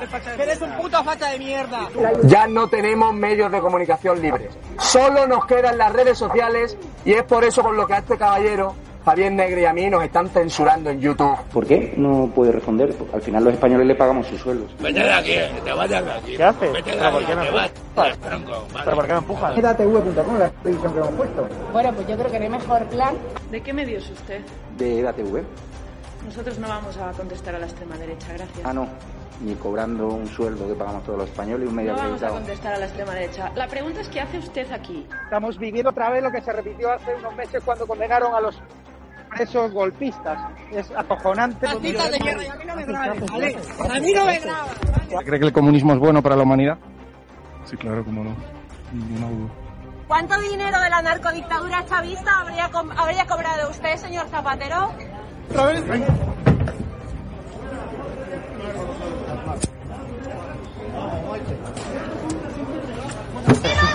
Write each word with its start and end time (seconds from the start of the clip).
de 0.00 1.38
mierda! 1.38 1.88
Ya 2.24 2.46
no 2.46 2.68
tenemos 2.68 3.14
medios 3.14 3.50
de 3.50 3.60
comunicación 3.60 4.20
libres. 4.20 4.56
Solo 4.78 5.26
nos 5.26 5.46
quedan 5.46 5.78
las 5.78 5.92
redes 5.92 6.18
sociales 6.18 6.76
y 7.04 7.12
es 7.12 7.22
por 7.24 7.44
eso 7.44 7.62
por 7.62 7.74
lo 7.74 7.86
que 7.86 7.94
a 7.94 7.98
este 7.98 8.16
caballero 8.16 8.74
Javier 9.04 9.30
Negre 9.32 9.62
y 9.62 9.64
a 9.64 9.72
mí 9.72 9.88
nos 9.88 10.02
están 10.02 10.28
censurando 10.28 10.90
en 10.90 11.00
YouTube. 11.00 11.36
¿Por 11.52 11.64
qué 11.64 11.94
no 11.96 12.28
puede 12.34 12.50
responder? 12.50 12.92
Al 13.14 13.22
final 13.22 13.44
los 13.44 13.54
españoles 13.54 13.86
le 13.86 13.94
pagamos 13.94 14.26
sus 14.26 14.40
sueldos. 14.40 14.74
Vete 14.80 14.98
de 14.98 15.12
aquí, 15.12 15.34
te 15.64 15.72
vayas 15.72 16.04
de 16.04 16.12
aquí. 16.12 16.36
¿Qué 16.36 16.42
haces? 16.42 16.72
Vete 16.72 16.90
de 16.90 16.96
¿Pero 16.96 17.12
por 17.12 17.22
aquí, 17.22 17.26
te 17.26 17.32
empujas? 17.32 17.70
vas. 17.94 18.18
¿Pero 18.84 18.96
por 18.96 19.06
qué 19.06 19.12
me 19.12 19.18
empujas? 19.18 19.58
edatv.com, 19.58 20.38
la 20.38 20.50
televisión 20.50 20.92
que 20.92 20.98
hemos 20.98 21.12
puesto. 21.12 21.48
Bueno, 21.72 21.92
pues 21.92 22.08
yo 22.08 22.16
creo 22.16 22.30
que 22.32 22.38
no 22.38 22.44
hay 22.44 22.50
mejor 22.50 22.84
plan. 22.86 23.14
¿De 23.52 23.60
qué 23.62 23.72
medio 23.72 23.98
es 23.98 24.10
usted? 24.10 24.40
De 24.76 24.98
EDATV. 24.98 25.42
Nosotros 26.26 26.58
no 26.58 26.66
vamos 26.66 26.96
a 26.96 27.12
contestar 27.12 27.54
a 27.54 27.60
la 27.60 27.66
extrema 27.66 27.96
derecha, 27.96 28.26
gracias. 28.32 28.60
Ah, 28.64 28.72
no. 28.72 28.88
Ni 29.40 29.54
cobrando 29.56 30.08
un 30.08 30.26
sueldo 30.28 30.66
que 30.66 30.74
pagamos 30.74 31.04
todos 31.04 31.18
los 31.18 31.28
españoles 31.28 31.66
y 31.66 31.68
un 31.68 31.74
medio 31.74 31.92
No 31.92 31.98
vamos 31.98 32.10
a 32.10 32.14
acreditado. 32.14 32.34
contestar 32.36 32.74
a 32.74 32.78
la 32.78 32.86
extrema 32.86 33.12
derecha. 33.14 33.52
La 33.54 33.66
pregunta 33.68 34.00
es 34.00 34.08
¿qué 34.08 34.20
hace 34.20 34.38
usted 34.38 34.72
aquí? 34.72 35.06
Estamos 35.24 35.58
viviendo 35.58 35.90
otra 35.90 36.08
vez 36.10 36.22
lo 36.22 36.30
que 36.30 36.40
se 36.40 36.52
repitió 36.52 36.90
hace 36.92 37.14
unos 37.16 37.34
meses 37.36 37.62
cuando 37.64 37.86
condenaron 37.86 38.34
a 38.34 38.40
los 38.40 38.58
presos 39.28 39.72
golpistas. 39.72 40.40
Es 40.72 40.90
acojonante. 40.96 41.66
De 41.66 41.72
y 41.88 41.96
a 41.96 42.54
mí 42.56 42.64
no 42.66 42.76
me 42.76 42.84
grabes, 42.86 43.30
¿vale? 43.30 43.56
A 43.94 44.00
mí 44.00 44.12
no 44.14 44.24
me 44.24 44.38
grabas. 44.38 44.74
¿Cree 45.26 45.38
que 45.40 45.46
el 45.46 45.52
comunismo 45.52 45.92
es 45.92 45.98
bueno 45.98 46.22
para 46.22 46.34
la 46.36 46.42
humanidad? 46.42 46.78
Sí, 47.66 47.76
claro, 47.76 48.02
cómo 48.04 48.24
no. 48.24 48.34
Ninguna 48.92 49.28
duda. 49.28 49.50
¿Cuánto 50.08 50.40
dinero 50.40 50.80
de 50.80 50.88
la 50.88 51.02
narcodictadura 51.02 51.84
chavista 51.86 52.38
habría, 52.40 52.70
com- 52.70 52.92
habría 52.96 53.26
cobrado 53.26 53.68
usted, 53.70 53.96
señor 53.96 54.28
Zapatero? 54.28 54.92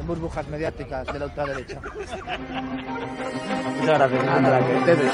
en 0.00 0.06
burbujas 0.06 0.48
mediáticas 0.48 1.06
de 1.12 1.18
la 1.18 1.26
ultraderecha. 1.26 1.80
Muchas 3.80 3.98
gracias. 3.98 4.24
Nada, 4.24 4.66
que 4.66 4.76
ustedes. 4.76 5.12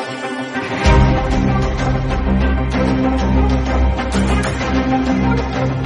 Muy 4.76 5.85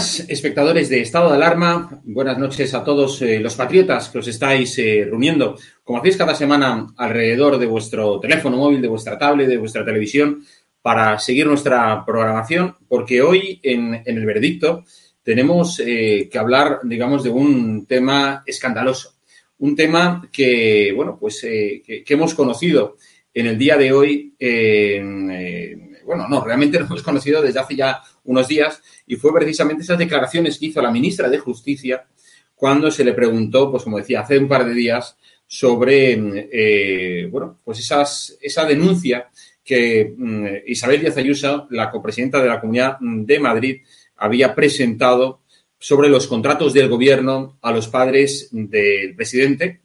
buenas 0.00 0.30
espectadores 0.30 0.88
de 0.88 1.02
Estado 1.02 1.28
de 1.28 1.36
Alarma, 1.36 2.00
buenas 2.04 2.38
noches 2.38 2.72
a 2.72 2.82
todos 2.82 3.20
eh, 3.20 3.38
los 3.38 3.54
patriotas 3.54 4.08
que 4.08 4.16
os 4.20 4.28
estáis 4.28 4.78
eh, 4.78 5.04
reuniendo, 5.04 5.58
como 5.84 5.98
hacéis 5.98 6.16
cada 6.16 6.34
semana, 6.34 6.86
alrededor 6.96 7.58
de 7.58 7.66
vuestro 7.66 8.18
teléfono 8.18 8.56
móvil, 8.56 8.80
de 8.80 8.88
vuestra 8.88 9.18
tablet, 9.18 9.46
de 9.46 9.58
vuestra 9.58 9.84
televisión, 9.84 10.42
para 10.80 11.18
seguir 11.18 11.46
nuestra 11.46 12.02
programación, 12.06 12.76
porque 12.88 13.20
hoy 13.20 13.60
en, 13.62 14.02
el 14.06 14.24
veredicto 14.24 14.86
tenemos 15.22 15.78
eh, 15.84 16.30
que 16.32 16.38
hablar, 16.38 16.78
digamos, 16.84 17.22
de 17.22 17.28
un 17.28 17.84
tema 17.84 18.42
escandaloso, 18.46 19.16
un 19.58 19.76
tema 19.76 20.26
que, 20.32 20.94
bueno, 20.96 21.18
pues 21.20 21.42
que, 21.42 22.02
que 22.06 22.14
hemos 22.14 22.32
conocido 22.32 22.96
en 23.34 23.48
el 23.48 23.58
día 23.58 23.76
de 23.76 23.92
hoy, 23.92 24.34
en, 24.38 25.89
bueno, 26.04 26.28
no, 26.28 26.44
realmente 26.44 26.78
lo 26.78 26.86
hemos 26.86 27.02
conocido 27.02 27.42
desde 27.42 27.60
hace 27.60 27.76
ya 27.76 28.00
unos 28.24 28.48
días 28.48 28.82
y 29.06 29.16
fue 29.16 29.32
precisamente 29.32 29.82
esas 29.82 29.98
declaraciones 29.98 30.58
que 30.58 30.66
hizo 30.66 30.82
la 30.82 30.90
ministra 30.90 31.28
de 31.28 31.38
Justicia 31.38 32.06
cuando 32.54 32.90
se 32.90 33.04
le 33.04 33.14
preguntó, 33.14 33.70
pues 33.70 33.84
como 33.84 33.96
decía, 33.96 34.20
hace 34.20 34.38
un 34.38 34.46
par 34.46 34.66
de 34.66 34.74
días, 34.74 35.16
sobre, 35.46 36.12
eh, 36.52 37.26
bueno, 37.28 37.58
pues 37.64 37.80
esas, 37.80 38.38
esa 38.40 38.64
denuncia 38.64 39.30
que 39.64 40.14
mm, 40.16 40.46
Isabel 40.66 41.00
Díaz 41.00 41.16
Ayuso, 41.16 41.66
la 41.70 41.90
copresidenta 41.90 42.40
de 42.40 42.48
la 42.48 42.60
Comunidad 42.60 42.98
de 43.00 43.40
Madrid, 43.40 43.80
había 44.16 44.54
presentado 44.54 45.40
sobre 45.76 46.08
los 46.08 46.28
contratos 46.28 46.72
del 46.72 46.88
gobierno 46.88 47.58
a 47.62 47.72
los 47.72 47.88
padres 47.88 48.48
del 48.52 49.16
presidente, 49.16 49.80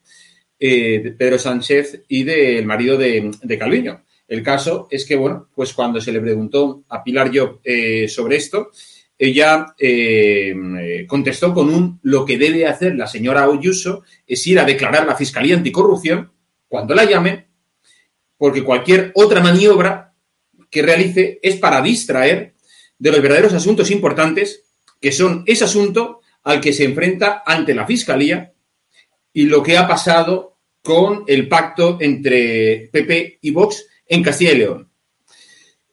eh, 0.60 1.16
Pedro 1.18 1.40
Sánchez, 1.40 2.04
y 2.10 2.24
del 2.24 2.66
marido 2.66 2.96
de, 2.98 3.32
de 3.42 3.58
Calviño. 3.58 4.04
El 4.28 4.42
caso 4.42 4.88
es 4.90 5.06
que, 5.06 5.16
bueno, 5.16 5.50
pues 5.54 5.74
cuando 5.74 6.02
se 6.02 6.12
le 6.12 6.20
preguntó 6.20 6.84
a 6.90 7.04
Pilar 7.04 7.32
Job 7.34 7.60
eh, 7.64 8.08
sobre 8.08 8.38
esto, 8.38 8.72
ella 9.18 9.68
eh, 9.78 10.54
eh, 10.82 11.06
contestó 11.08 11.54
con 11.54 11.70
un 11.70 12.00
lo 12.04 12.26
que 12.26 12.38
debe 12.38 12.66
hacer 12.66 12.96
la 12.96 13.08
señora 13.08 13.44
Ayuso 13.44 14.04
es 14.28 14.46
ir 14.48 14.60
a 14.60 14.66
declarar 14.66 15.04
a 15.04 15.06
la 15.06 15.16
Fiscalía 15.16 15.56
Anticorrupción 15.56 16.32
cuando 16.68 16.96
la 16.96 17.06
llame, 17.06 17.48
porque 18.38 18.64
cualquier 18.64 19.12
otra 19.16 19.42
maniobra 19.42 20.14
que 20.70 20.82
realice 20.82 21.40
es 21.42 21.56
para 21.58 21.82
distraer 21.82 22.56
de 22.98 23.12
los 23.12 23.22
verdaderos 23.22 23.54
asuntos 23.54 23.92
importantes, 23.92 24.64
que 25.00 25.12
son 25.12 25.44
ese 25.46 25.64
asunto 25.64 26.22
al 26.44 26.60
que 26.60 26.74
se 26.74 26.84
enfrenta 26.84 27.44
ante 27.46 27.74
la 27.74 27.86
Fiscalía 27.86 28.54
y 29.32 29.44
lo 29.44 29.64
que 29.64 29.78
ha 29.78 29.88
pasado 29.88 30.58
con 30.82 31.24
el 31.28 31.48
pacto 31.48 31.98
entre 32.02 32.90
PP 32.92 33.40
y 33.42 33.52
Vox 33.52 33.86
en 34.08 34.24
Castilla 34.24 34.52
y 34.52 34.58
León. 34.58 34.90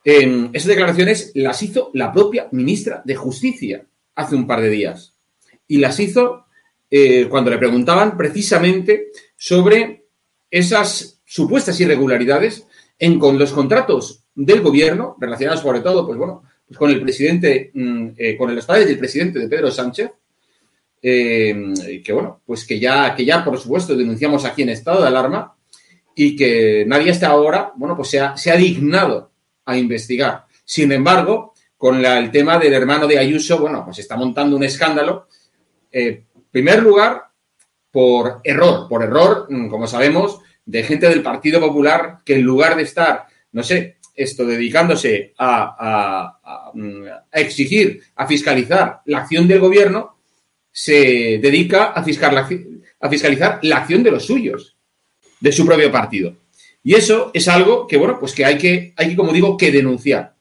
Eh, 0.04 0.50
esas 0.52 0.68
declaraciones 0.68 1.32
las 1.34 1.62
hizo 1.62 1.90
la 1.94 2.12
propia 2.12 2.48
ministra 2.52 3.02
de 3.04 3.14
Justicia 3.14 3.86
hace 4.14 4.34
un 4.34 4.46
par 4.46 4.60
de 4.60 4.70
días. 4.70 5.14
Y 5.68 5.78
las 5.78 5.98
hizo 6.00 6.46
eh, 6.90 7.26
cuando 7.28 7.50
le 7.50 7.58
preguntaban 7.58 8.16
precisamente 8.16 9.08
sobre 9.36 10.04
esas 10.50 11.20
supuestas 11.24 11.80
irregularidades 11.80 12.66
en 12.98 13.18
con 13.18 13.38
los 13.38 13.52
contratos 13.52 14.24
del 14.34 14.60
gobierno, 14.60 15.16
relacionados 15.18 15.62
sobre 15.62 15.80
todo, 15.80 16.06
pues 16.06 16.18
bueno, 16.18 16.42
pues 16.66 16.78
con 16.78 16.90
el 16.90 17.00
presidente, 17.00 17.70
mm, 17.72 18.08
eh, 18.16 18.36
con 18.36 18.54
los 18.54 18.66
padres 18.66 18.86
del 18.86 18.98
presidente 18.98 19.38
de 19.38 19.48
Pedro 19.48 19.70
Sánchez, 19.70 20.10
eh, 21.00 22.02
que 22.04 22.12
bueno, 22.12 22.42
pues 22.46 22.64
que 22.64 22.78
ya, 22.78 23.14
que 23.14 23.24
ya 23.24 23.44
por 23.44 23.58
supuesto 23.58 23.96
denunciamos 23.96 24.44
aquí 24.44 24.62
en 24.62 24.68
estado 24.68 25.00
de 25.00 25.08
alarma 25.08 25.56
y 26.14 26.36
que 26.36 26.84
nadie 26.86 27.10
hasta 27.10 27.28
ahora, 27.28 27.72
bueno, 27.76 27.96
pues 27.96 28.08
se 28.10 28.20
ha, 28.20 28.36
se 28.36 28.50
ha 28.50 28.56
dignado 28.56 29.30
a 29.64 29.76
investigar. 29.76 30.44
Sin 30.64 30.92
embargo, 30.92 31.54
con 31.76 32.00
la- 32.02 32.18
el 32.18 32.30
tema 32.30 32.58
del 32.58 32.72
hermano 32.74 33.06
de 33.06 33.18
Ayuso, 33.18 33.58
bueno, 33.58 33.84
pues 33.84 33.98
está 33.98 34.16
montando 34.16 34.56
un 34.56 34.64
escándalo. 34.64 35.26
Eh, 35.90 36.24
en 36.34 36.42
primer 36.50 36.82
lugar, 36.82 37.24
por 37.90 38.40
error, 38.44 38.88
por 38.88 39.02
error, 39.02 39.46
mm, 39.50 39.68
como 39.68 39.86
sabemos, 39.86 40.40
de 40.64 40.82
gente 40.84 41.08
del 41.08 41.22
Partido 41.22 41.60
Popular 41.60 42.18
que 42.24 42.36
en 42.36 42.42
lugar 42.42 42.76
de 42.76 42.82
estar, 42.82 43.26
no 43.52 43.62
sé, 43.62 43.96
esto 44.14 44.44
dedicándose 44.46 45.32
a, 45.38 45.76
a- 46.44 46.70
mm, 46.74 47.04
exigir, 47.32 48.02
a 48.16 48.26
fiscalizar 48.26 49.00
la 49.06 49.18
acción 49.18 49.48
del 49.48 49.60
gobierno, 49.60 50.18
se 50.70 51.38
dedica 51.42 51.86
a, 51.92 52.02
fiscal- 52.02 52.36
a 53.00 53.08
fiscalizar 53.08 53.58
la 53.62 53.78
acción 53.78 54.02
de 54.02 54.10
los 54.10 54.24
suyos, 54.24 54.76
de 55.42 55.52
su 55.52 55.66
propio 55.66 55.90
partido. 55.90 56.36
Y 56.84 56.94
eso 56.94 57.30
es 57.34 57.48
algo 57.48 57.86
que, 57.86 57.96
bueno, 57.96 58.18
pues 58.18 58.32
que 58.32 58.44
hay 58.44 58.56
que, 58.56 58.94
hay 58.96 59.10
que, 59.10 59.16
como 59.16 59.32
digo, 59.32 59.56
que 59.56 59.72
denunciar. 59.72 60.34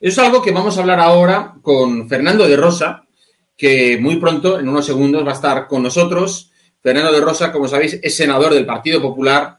Eso 0.00 0.20
es 0.20 0.26
algo 0.26 0.42
que 0.42 0.50
vamos 0.50 0.76
a 0.76 0.80
hablar 0.80 0.98
ahora 0.98 1.54
con 1.62 2.08
Fernando 2.08 2.48
de 2.48 2.56
Rosa, 2.56 3.06
que 3.56 3.96
muy 3.98 4.16
pronto, 4.16 4.58
en 4.58 4.68
unos 4.68 4.84
segundos, 4.84 5.24
va 5.24 5.30
a 5.30 5.34
estar 5.34 5.68
con 5.68 5.84
nosotros. 5.84 6.50
Fernando 6.80 7.12
de 7.12 7.20
Rosa, 7.20 7.52
como 7.52 7.68
sabéis, 7.68 8.00
es 8.02 8.16
senador 8.16 8.52
del 8.52 8.66
Partido 8.66 9.00
Popular 9.00 9.56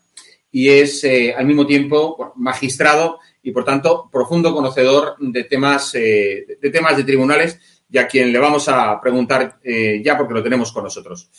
y 0.52 0.68
es 0.68 1.06
eh, 1.06 1.34
al 1.34 1.46
mismo 1.46 1.66
tiempo 1.66 2.34
magistrado 2.36 3.20
y, 3.42 3.52
por 3.52 3.64
tanto, 3.64 4.10
profundo 4.12 4.54
conocedor 4.54 5.16
de 5.20 5.46
temas, 5.46 5.96
eh, 5.96 6.46
de 6.62 6.70
temas 6.70 6.98
de 6.98 7.06
tribunales 7.06 7.60
y 7.90 7.98
a 7.98 8.08
quien 8.08 8.32
le 8.34 8.40
vamos 8.40 8.68
a 8.68 9.00
preguntar 9.00 9.60
eh, 9.64 10.02
ya 10.04 10.18
porque 10.18 10.34
lo 10.34 10.44
tenemos 10.44 10.74
con 10.74 10.84
nosotros. 10.84 11.30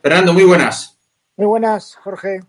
Fernando, 0.00 0.32
muy 0.32 0.44
buenas. 0.44 0.97
Muy 1.38 1.46
buenas, 1.46 1.94
Jorge. 2.02 2.40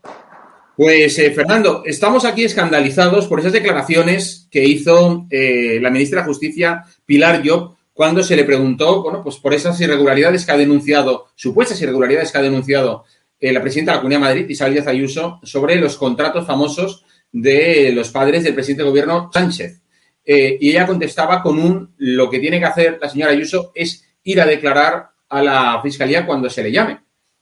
Pues 0.76 1.20
eh, 1.20 1.30
Fernando, 1.30 1.84
estamos 1.86 2.26
aquí 2.26 2.44
escandalizados 2.44 3.28
por 3.28 3.40
esas 3.40 3.52
declaraciones 3.52 4.48
que 4.50 4.66
hizo 4.66 5.28
eh, 5.30 5.78
la 5.80 5.92
ministra 5.92 6.22
de 6.22 6.28
Justicia, 6.28 6.86
Pilar 7.06 7.44
Job, 7.46 7.76
cuando 7.94 8.24
se 8.24 8.36
le 8.36 8.46
preguntó, 8.46 9.04
bueno, 9.04 9.22
pues 9.22 9.36
por 9.36 9.54
esas 9.54 9.80
irregularidades 9.80 10.44
que 10.44 10.54
ha 10.54 10.58
denunciado, 10.58 11.28
supuestas 11.36 11.80
irregularidades 11.84 12.32
que 12.32 12.40
ha 12.40 12.42
denunciado 12.42 13.04
eh, 13.40 13.54
la 13.54 13.62
presidenta 13.62 13.92
de 13.92 13.98
la 13.98 14.02
Comunidad 14.02 14.22
de 14.22 14.26
Madrid, 14.26 14.50
Isabel 14.50 14.74
Díaz 14.74 14.88
Ayuso, 14.88 15.40
sobre 15.44 15.76
los 15.76 15.96
contratos 15.96 16.48
famosos 16.48 17.06
de 17.32 17.92
los 17.94 18.10
padres 18.10 18.44
del 18.44 18.56
presidente 18.56 18.82
del 18.82 18.90
gobierno 18.90 19.30
Sánchez. 19.32 19.84
y 20.26 20.68
ella 20.68 20.88
contestaba 20.88 21.44
con 21.44 21.60
un, 21.60 21.94
lo 21.98 22.28
que 22.28 22.40
tiene 22.40 22.58
que 22.58 22.66
hacer 22.66 22.98
la 23.00 23.08
señora 23.08 23.34
Ayuso 23.34 23.72
es 23.76 24.04
ir 24.24 24.42
a 24.42 24.48
declarar 24.48 25.12
a 25.30 25.44
la 25.44 25.80
fiscalía 25.84 26.26
cuando 26.26 26.50
se 26.50 26.64
le 26.64 26.72
llame. 26.72 27.02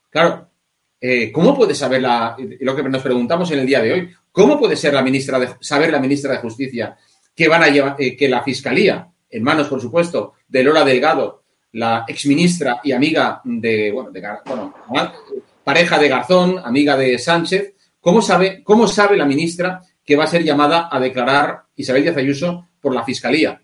Claro, 0.10 0.50
eh, 1.00 1.32
¿cómo 1.32 1.56
puede 1.56 1.76
saber 1.76 2.02
la, 2.02 2.36
lo 2.60 2.76
que 2.76 2.84
nos 2.84 3.04
preguntamos 3.04 3.52
en 3.52 3.60
el 3.60 3.68
día 3.68 3.82
de 3.82 3.94
hoy? 3.94 4.10
¿Cómo 4.32 4.60
puede 4.60 4.76
ser 4.76 4.94
la 4.94 5.02
ministra 5.02 5.40
de, 5.40 5.50
saber 5.60 5.92
la 5.92 6.00
ministra 6.00 6.34
de 6.34 6.40
Justicia 6.40 6.98
que 7.36 7.48
van 7.48 7.64
a 7.64 7.68
llevar, 7.68 7.96
eh, 8.00 8.18
que 8.18 8.28
la 8.28 8.42
fiscalía, 8.42 9.08
en 9.30 9.44
manos, 9.44 9.68
por 9.68 9.80
supuesto, 9.80 10.34
de 10.48 10.64
Lola 10.64 10.84
Delgado, 10.84 11.44
la 11.74 12.06
exministra 12.08 12.80
y 12.84 12.94
amiga 12.94 13.42
de, 13.44 13.92
bueno, 13.92 14.10
de, 14.10 14.24
bueno, 14.46 14.74
pareja 15.64 16.00
de 16.00 16.08
Garzón, 16.08 16.60
amiga 16.64 16.98
de 16.98 17.20
Sánchez, 17.20 17.76
¿cómo 18.00 18.22
sabe, 18.22 18.64
cómo 18.64 18.88
sabe 18.88 19.18
la 19.18 19.26
ministra 19.26 19.82
que 20.04 20.16
va 20.16 20.24
a 20.24 20.28
ser 20.28 20.44
llamada 20.44 20.90
a 20.92 21.00
declarar 21.00 21.64
Isabel 21.76 22.04
Díaz 22.04 22.18
Ayuso 22.18 22.68
por 22.82 22.96
la 22.96 23.04
fiscalía? 23.04 23.62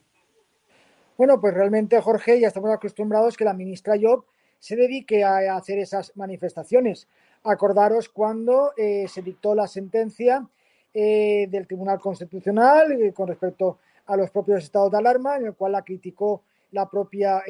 Bueno, 1.17 1.39
pues 1.39 1.53
realmente, 1.53 1.99
Jorge, 2.01 2.39
ya 2.39 2.47
estamos 2.47 2.71
acostumbrados 2.71 3.37
que 3.37 3.45
la 3.45 3.53
ministra 3.53 3.95
Job 3.99 4.25
se 4.59 4.75
dedique 4.75 5.23
a 5.23 5.55
hacer 5.55 5.79
esas 5.79 6.15
manifestaciones. 6.15 7.07
Acordaros 7.45 8.07
cuando 8.07 8.71
eh, 8.77 9.05
se 9.09 9.21
dictó 9.21 9.53
la 9.53 9.67
sentencia 9.67 10.47
eh, 10.93 11.47
del 11.49 11.67
Tribunal 11.67 11.99
Constitucional 11.99 12.93
eh, 12.93 13.11
con 13.11 13.27
respecto 13.27 13.79
a 14.05 14.15
los 14.15 14.29
propios 14.31 14.63
estados 14.63 14.91
de 14.91 14.97
alarma, 14.97 15.35
en 15.35 15.47
el 15.47 15.53
cual 15.53 15.73
la 15.73 15.81
criticó 15.81 16.43
la 16.71 16.89
propia, 16.89 17.43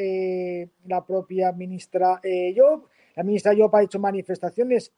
la 0.85 1.05
propia 1.05 1.53
ministra 1.53 2.19
Job. 2.55 2.83
La 3.15 3.23
ministra 3.23 3.53
Job 3.57 3.73
ha 3.73 3.81
hecho 3.81 3.97
manifestaciones 3.97 4.91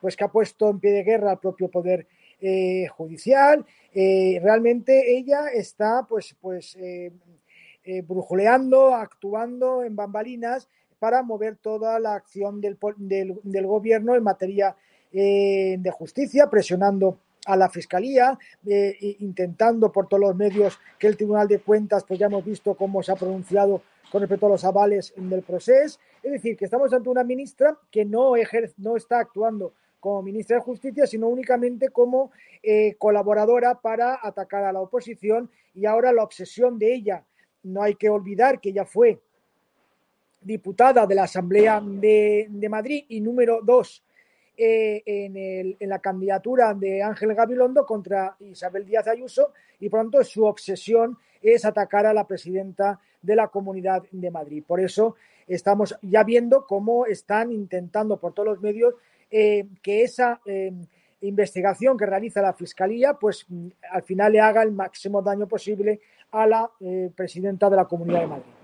pues, 0.00 0.16
que 0.16 0.22
ha 0.22 0.28
puesto 0.28 0.70
en 0.70 0.78
pie 0.78 0.92
de 0.92 1.02
guerra 1.02 1.32
al 1.32 1.40
propio 1.40 1.68
Poder 1.68 2.06
Judicial. 2.90 3.66
realmente 3.92 5.16
ella 5.18 5.48
está 5.52 6.06
pues, 6.08 6.36
pues, 6.40 6.78
brujuleando, 8.04 8.94
actuando 8.94 9.82
en 9.82 9.96
bambalinas 9.96 10.68
para 11.02 11.24
mover 11.24 11.56
toda 11.56 11.98
la 11.98 12.14
acción 12.14 12.60
del, 12.60 12.78
del, 12.96 13.66
gobierno 13.66 14.14
en 14.14 14.22
materia 14.22 14.76
eh, 15.12 15.74
de 15.76 15.90
justicia, 15.90 16.48
presionando 16.48 17.18
a 17.44 17.56
la 17.56 17.68
fiscalía, 17.68 18.38
eh, 18.64 19.16
intentando 19.18 19.90
por 19.90 20.06
todos 20.06 20.20
los 20.20 20.36
medios 20.36 20.78
que 21.00 21.08
el 21.08 21.16
Tribunal 21.16 21.48
de 21.48 21.58
Cuentas, 21.58 22.04
pues 22.06 22.20
ya 22.20 22.26
hemos 22.26 22.44
visto 22.44 22.76
cómo 22.76 23.02
se 23.02 23.10
ha 23.10 23.16
pronunciado 23.16 23.82
con 24.12 24.20
respecto 24.20 24.46
a 24.46 24.50
los 24.50 24.64
avales 24.64 25.12
del 25.16 25.42
proceso. 25.42 25.98
Es 26.22 26.30
decir, 26.30 26.56
que 26.56 26.66
estamos 26.66 26.92
ante 26.92 27.08
una 27.08 27.24
ministra 27.24 27.76
que 27.90 28.04
no, 28.04 28.36
ejerce, 28.36 28.76
no 28.76 28.96
está 28.96 29.18
actuando 29.18 29.74
como 29.98 30.22
ministra 30.22 30.58
de 30.58 30.62
Justicia, 30.62 31.08
sino 31.08 31.26
únicamente 31.26 31.88
como 31.88 32.30
eh, 32.62 32.94
colaboradora 32.96 33.80
para 33.80 34.20
atacar 34.22 34.62
a 34.62 34.72
la 34.72 34.80
oposición 34.80 35.50
y 35.74 35.84
ahora 35.84 36.12
la 36.12 36.22
obsesión 36.22 36.78
de 36.78 36.94
ella. 36.94 37.24
No 37.64 37.82
hay 37.82 37.96
que 37.96 38.08
olvidar 38.08 38.60
que 38.60 38.68
ella 38.68 38.84
fue 38.84 39.20
diputada 40.44 41.06
de 41.06 41.14
la 41.14 41.24
Asamblea 41.24 41.80
de, 41.82 42.66
Madrid 42.68 43.04
y 43.08 43.20
número 43.20 43.60
dos 43.62 44.02
eh, 44.56 45.02
en, 45.06 45.88
la 45.88 45.98
candidatura 45.98 46.74
de 46.74 47.02
Ángel 47.02 47.34
Gabilondo 47.34 47.86
contra 47.86 48.36
Isabel 48.40 48.84
Díaz 48.84 49.08
Ayuso 49.08 49.52
y 49.80 49.88
pronto 49.88 50.22
su 50.24 50.44
obsesión 50.44 51.18
es 51.40 51.64
atacar 51.64 52.06
a 52.06 52.14
la 52.14 52.26
presidenta 52.26 53.00
de 53.20 53.36
la 53.36 53.48
Comunidad 53.48 54.02
de 54.10 54.30
Madrid. 54.30 54.62
Por 54.66 54.80
eso 54.80 55.16
estamos 55.46 55.96
ya 56.02 56.22
viendo 56.24 56.66
cómo 56.66 57.06
están 57.06 57.52
intentando 57.52 58.18
por 58.18 58.32
todos 58.32 58.48
los 58.48 58.60
medios 58.60 58.94
eh, 59.30 59.66
que 59.82 60.02
esa 60.02 60.40
eh, 60.44 60.72
investigación 61.22 61.96
que 61.96 62.06
realiza 62.06 62.42
la 62.42 62.52
Fiscalía 62.52 63.14
pues 63.14 63.46
al 63.90 64.02
final 64.02 64.32
le 64.32 64.40
haga 64.40 64.62
el 64.62 64.72
máximo 64.72 65.22
daño 65.22 65.46
posible 65.46 66.00
a 66.30 66.46
la 66.46 66.70
presidenta 67.14 67.68
de 67.68 67.76
la 67.76 67.84
Comunidad 67.84 68.20
de 68.20 68.26
Madrid. 68.26 68.61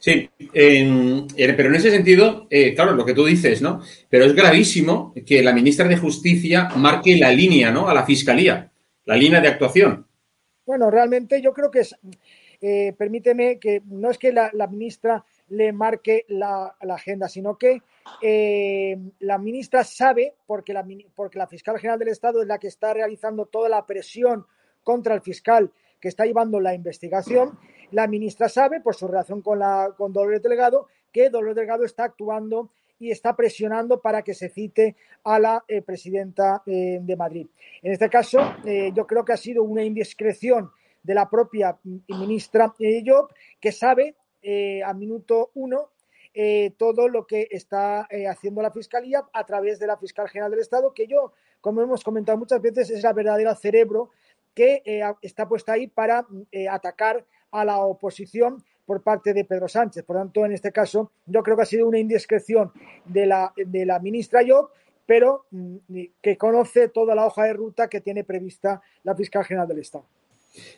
Sí, 0.00 0.30
pero 0.38 1.68
en 1.68 1.74
ese 1.74 1.90
sentido, 1.90 2.46
eh, 2.48 2.74
claro, 2.74 2.92
lo 2.92 3.04
que 3.04 3.12
tú 3.12 3.26
dices, 3.26 3.60
¿no? 3.60 3.82
Pero 4.08 4.24
es 4.24 4.34
gravísimo 4.34 5.12
que 5.26 5.42
la 5.42 5.52
ministra 5.52 5.86
de 5.86 5.98
Justicia 5.98 6.70
marque 6.76 7.18
la 7.18 7.30
línea, 7.30 7.70
¿no? 7.70 7.86
A 7.86 7.92
la 7.92 8.06
Fiscalía, 8.06 8.72
la 9.04 9.14
línea 9.14 9.42
de 9.42 9.48
actuación. 9.48 10.06
Bueno, 10.64 10.90
realmente 10.90 11.42
yo 11.42 11.52
creo 11.52 11.70
que 11.70 11.80
es, 11.80 11.94
eh, 12.62 12.94
permíteme 12.96 13.58
que 13.58 13.82
no 13.86 14.10
es 14.10 14.16
que 14.16 14.32
la, 14.32 14.50
ministra 14.70 15.22
le 15.48 15.70
marque 15.72 16.24
la, 16.28 16.74
agenda, 16.80 17.28
sino 17.28 17.58
que 17.58 17.82
eh, 18.22 18.98
la 19.18 19.36
ministra 19.36 19.84
sabe, 19.84 20.34
porque 20.46 20.72
la, 20.72 20.86
porque 21.14 21.38
la 21.38 21.46
fiscal 21.46 21.78
general 21.78 21.98
del 21.98 22.08
Estado 22.08 22.40
es 22.40 22.48
la 22.48 22.58
que 22.58 22.68
está 22.68 22.94
realizando 22.94 23.44
toda 23.44 23.68
la 23.68 23.84
presión 23.84 24.46
contra 24.82 25.14
el 25.14 25.20
fiscal 25.20 25.70
que 26.00 26.08
está 26.08 26.24
llevando 26.24 26.60
la 26.60 26.74
investigación, 26.74 27.58
la 27.90 28.06
ministra 28.06 28.48
sabe, 28.48 28.80
por 28.80 28.94
su 28.94 29.06
relación 29.06 29.42
con, 29.42 29.58
la, 29.58 29.94
con 29.96 30.12
Dolores 30.12 30.42
Delgado, 30.42 30.86
que 31.12 31.30
Dolores 31.30 31.56
Delgado 31.56 31.84
está 31.84 32.04
actuando 32.04 32.70
y 33.00 33.10
está 33.10 33.34
presionando 33.34 34.00
para 34.00 34.22
que 34.22 34.34
se 34.34 34.50
cite 34.50 34.94
a 35.24 35.38
la 35.38 35.64
eh, 35.66 35.82
presidenta 35.82 36.62
eh, 36.66 36.98
de 37.00 37.16
Madrid. 37.16 37.46
En 37.82 37.92
este 37.92 38.08
caso, 38.08 38.38
eh, 38.64 38.92
yo 38.94 39.06
creo 39.06 39.24
que 39.24 39.32
ha 39.32 39.38
sido 39.38 39.64
una 39.64 39.82
indiscreción 39.82 40.70
de 41.02 41.14
la 41.14 41.28
propia 41.28 41.78
ministra 42.08 42.74
Job, 43.06 43.32
que 43.58 43.72
sabe 43.72 44.16
a 44.84 44.92
minuto 44.92 45.50
uno 45.54 45.88
todo 46.76 47.08
lo 47.08 47.26
que 47.26 47.48
está 47.50 48.06
haciendo 48.28 48.60
la 48.60 48.70
Fiscalía 48.70 49.24
a 49.32 49.46
través 49.46 49.78
de 49.78 49.86
la 49.86 49.96
Fiscal 49.96 50.28
General 50.28 50.50
del 50.50 50.60
Estado, 50.60 50.92
que 50.92 51.06
yo, 51.06 51.32
como 51.62 51.80
hemos 51.80 52.04
comentado 52.04 52.36
muchas 52.36 52.60
veces, 52.60 52.90
es 52.90 53.02
la 53.02 53.14
verdadera 53.14 53.54
cerebro 53.54 54.10
que 54.54 54.82
está 55.22 55.48
puesta 55.48 55.72
ahí 55.72 55.86
para 55.86 56.26
atacar 56.70 57.24
a 57.50 57.64
la 57.64 57.78
oposición 57.78 58.62
por 58.90 59.02
parte 59.02 59.32
de 59.32 59.44
Pedro 59.44 59.68
Sánchez. 59.68 60.04
Por 60.04 60.16
tanto, 60.16 60.44
en 60.44 60.52
este 60.52 60.72
caso, 60.72 61.12
yo 61.26 61.42
creo 61.42 61.56
que 61.56 61.62
ha 61.62 61.66
sido 61.66 61.86
una 61.86 61.98
indiscreción 61.98 62.72
de 63.04 63.26
la, 63.26 63.52
de 63.56 63.86
la 63.86 64.00
ministra 64.00 64.40
Job, 64.46 64.70
pero 65.06 65.46
mm, 65.50 65.76
que 66.20 66.36
conoce 66.36 66.88
toda 66.88 67.14
la 67.14 67.26
hoja 67.26 67.44
de 67.44 67.52
ruta 67.52 67.88
que 67.88 68.00
tiene 68.00 68.24
prevista 68.24 68.82
la 69.04 69.14
fiscal 69.14 69.44
general 69.44 69.68
del 69.68 69.78
Estado. 69.78 70.06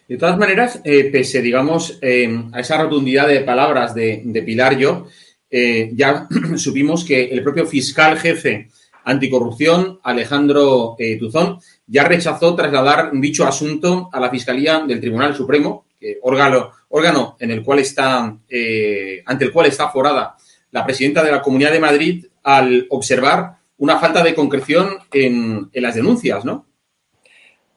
De 0.07 0.19
todas 0.19 0.37
maneras, 0.37 0.81
eh, 0.85 1.11
pese, 1.11 1.41
digamos, 1.41 1.99
eh, 2.02 2.29
a 2.52 2.61
esa 2.61 2.83
rotundidad 2.83 3.29
de 3.29 3.41
palabras 3.41 3.95
de, 3.95 4.43
Pilar 4.45 4.76
Job, 4.83 5.07
eh, 5.50 5.91
ya 5.95 6.29
supimos 6.57 7.05
que 7.05 7.25
el 7.25 7.43
propio 7.43 7.67
fiscal 7.67 8.19
jefe 8.19 8.69
anticorrupción, 9.04 10.00
Alejandro 10.02 10.97
Tuzón, 11.18 11.59
ya 11.87 12.04
rechazó 12.04 12.54
trasladar 12.54 13.11
dicho 13.14 13.47
asunto 13.47 14.09
a 14.12 14.21
la 14.21 14.30
Fiscalía 14.30 14.80
del 14.87 15.00
Tribunal 15.00 15.35
Supremo, 15.35 15.87
órgano, 16.23 16.71
órgano 16.88 17.37
en 17.38 17.50
el 17.50 17.62
cual 17.62 17.78
está, 17.78 18.37
eh, 18.49 19.23
ante 19.26 19.44
el 19.44 19.52
cual 19.52 19.66
está 19.66 19.88
forada 19.88 20.37
la 20.71 20.85
presidenta 20.85 21.23
de 21.23 21.30
la 21.30 21.42
Comunidad 21.42 21.73
de 21.73 21.80
Madrid 21.80 22.26
al 22.42 22.87
observar 22.90 23.59
una 23.78 23.99
falta 23.99 24.23
de 24.23 24.35
concreción 24.35 24.99
en, 25.12 25.71
las 25.73 25.94
denuncias, 25.94 26.44
¿no? 26.44 26.66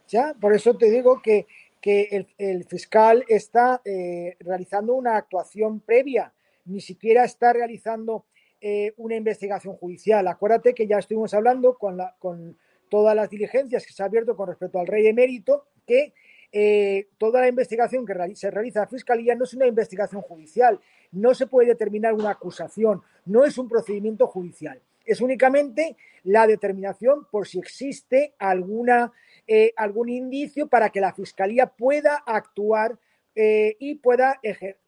Ya, 0.08 0.36
por 0.40 0.54
eso 0.54 0.76
te 0.76 0.90
digo 0.90 1.22
que, 1.22 1.48
el, 1.82 2.66
fiscal 2.66 3.24
está 3.28 3.82
eh, 3.86 4.38
realizando 4.40 4.96
una 4.96 5.18
actuación 5.18 5.82
previa, 5.82 6.34
ni 6.66 6.82
siquiera 6.82 7.24
está 7.24 7.54
realizando 7.54 8.26
eh, 8.62 8.94
una 8.98 9.16
investigación 9.16 9.76
judicial. 9.76 10.28
Acuérdate 10.28 10.74
que 10.74 10.88
ya 10.88 10.98
estuvimos 10.98 11.34
hablando 11.34 11.78
con, 11.78 12.00
con 12.20 12.58
todas 12.90 13.16
las 13.16 13.30
diligencias 13.30 13.86
que 13.86 13.94
se 13.94 14.02
ha 14.02 14.06
abierto 14.06 14.36
con 14.36 14.48
respecto 14.48 14.80
al 14.80 14.88
rey 14.88 15.08
emérito, 15.08 15.68
que 15.86 16.14
eh, 16.52 17.10
toda 17.18 17.42
la 17.42 17.48
investigación 17.48 18.06
que 18.06 18.36
se 18.36 18.50
realiza 18.50 18.80
la 18.82 18.88
Fiscalía 18.88 19.36
no 19.36 19.44
es 19.44 19.54
una 19.54 19.68
investigación 19.68 20.22
judicial, 20.22 20.80
no 21.12 21.34
se 21.34 21.48
puede 21.48 21.68
determinar 21.70 22.14
una 22.14 22.32
acusación, 22.32 23.02
no 23.26 23.44
es 23.44 23.58
un 23.58 23.68
procedimiento 23.68 24.28
judicial, 24.28 24.82
es 25.06 25.22
únicamente 25.22 25.98
la 26.24 26.48
determinación 26.48 27.28
por 27.30 27.48
si 27.48 27.60
existe 27.60 28.34
alguna, 28.40 29.12
eh, 29.48 29.74
algún 29.76 30.10
indicio 30.10 30.68
para 30.68 30.90
que 30.90 31.02
la 31.02 31.14
Fiscalía 31.14 31.68
pueda 31.68 32.24
actuar 32.26 32.98
y 33.38 33.96
pueda 33.96 34.40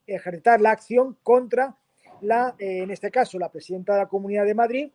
ejercer 0.05 0.62
la 0.62 0.71
acción 0.71 1.17
contra 1.21 1.75
la, 2.21 2.55
en 2.59 2.91
este 2.91 3.12
caso, 3.12 3.39
la 3.39 3.51
presidenta 3.51 3.93
de 3.93 4.00
la 4.00 4.07
Comunidad 4.07 4.45
de 4.45 4.53
Madrid, 4.53 4.89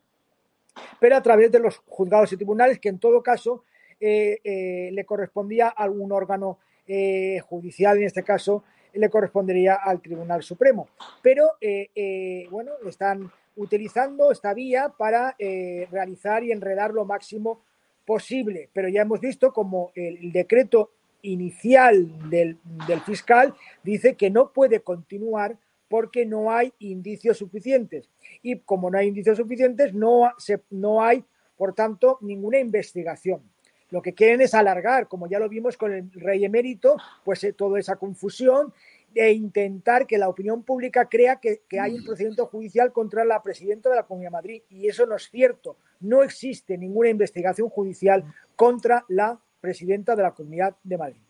pero 0.98 1.16
a 1.16 1.22
través 1.22 1.50
de 1.52 1.58
los 1.58 1.78
juzgados 1.86 2.32
y 2.32 2.36
tribunales 2.36 2.78
que 2.78 2.88
en 2.88 2.98
todo 2.98 3.22
caso 3.22 3.64
eh, 4.00 4.40
eh, 4.42 4.90
le 4.92 5.04
correspondía 5.04 5.68
a 5.68 5.84
algún 5.84 6.12
órgano 6.12 6.58
eh, 6.86 7.40
judicial, 7.40 7.98
en 7.98 8.04
este 8.04 8.22
caso 8.22 8.64
le 8.94 9.08
correspondería 9.08 9.74
al 9.74 10.00
Tribunal 10.00 10.42
Supremo. 10.42 10.88
Pero, 11.22 11.52
eh, 11.60 11.88
eh, 11.94 12.46
bueno, 12.50 12.72
están 12.86 13.30
utilizando 13.56 14.30
esta 14.30 14.54
vía 14.54 14.92
para 14.96 15.34
eh, 15.38 15.86
realizar 15.90 16.44
y 16.44 16.52
enredar 16.52 16.92
lo 16.92 17.04
máximo 17.04 17.60
posible. 18.04 18.68
Pero 18.72 18.88
ya 18.88 19.02
hemos 19.02 19.20
visto 19.20 19.52
como 19.52 19.92
el 19.94 20.32
decreto 20.32 20.90
inicial 21.22 22.28
del, 22.28 22.58
del 22.86 23.00
fiscal 23.00 23.54
dice 23.82 24.14
que 24.14 24.28
no 24.28 24.52
puede 24.52 24.80
continuar 24.80 25.56
porque 25.92 26.24
no 26.24 26.50
hay 26.50 26.72
indicios 26.78 27.36
suficientes. 27.36 28.08
Y 28.40 28.60
como 28.60 28.90
no 28.90 28.96
hay 28.96 29.08
indicios 29.08 29.36
suficientes, 29.36 29.92
no, 29.92 30.32
se, 30.38 30.62
no 30.70 31.04
hay, 31.04 31.22
por 31.54 31.74
tanto, 31.74 32.16
ninguna 32.22 32.58
investigación. 32.58 33.42
Lo 33.90 34.00
que 34.00 34.14
quieren 34.14 34.40
es 34.40 34.54
alargar, 34.54 35.06
como 35.06 35.28
ya 35.28 35.38
lo 35.38 35.50
vimos 35.50 35.76
con 35.76 35.92
el 35.92 36.10
rey 36.12 36.46
emérito, 36.46 36.96
pues 37.26 37.44
eh, 37.44 37.52
toda 37.52 37.78
esa 37.78 37.96
confusión 37.96 38.72
e 39.14 39.32
intentar 39.32 40.06
que 40.06 40.16
la 40.16 40.30
opinión 40.30 40.62
pública 40.62 41.10
crea 41.10 41.36
que, 41.36 41.60
que, 41.68 41.78
hay 41.78 41.92
un 41.92 42.06
procedimiento 42.06 42.46
judicial 42.46 42.90
contra 42.90 43.26
la 43.26 43.42
presidenta 43.42 43.90
de 43.90 43.96
la 43.96 44.04
Comunidad 44.04 44.30
de 44.30 44.36
Madrid. 44.36 44.62
Y 44.70 44.88
eso 44.88 45.04
no 45.04 45.16
es 45.16 45.28
cierto. 45.28 45.76
No 46.00 46.22
existe 46.22 46.78
ninguna 46.78 47.10
investigación 47.10 47.68
judicial 47.68 48.24
contra 48.56 49.04
la 49.08 49.38
presidenta 49.60 50.16
de 50.16 50.22
la 50.22 50.30
Comunidad 50.30 50.74
de 50.84 50.96
Madrid. 50.96 51.20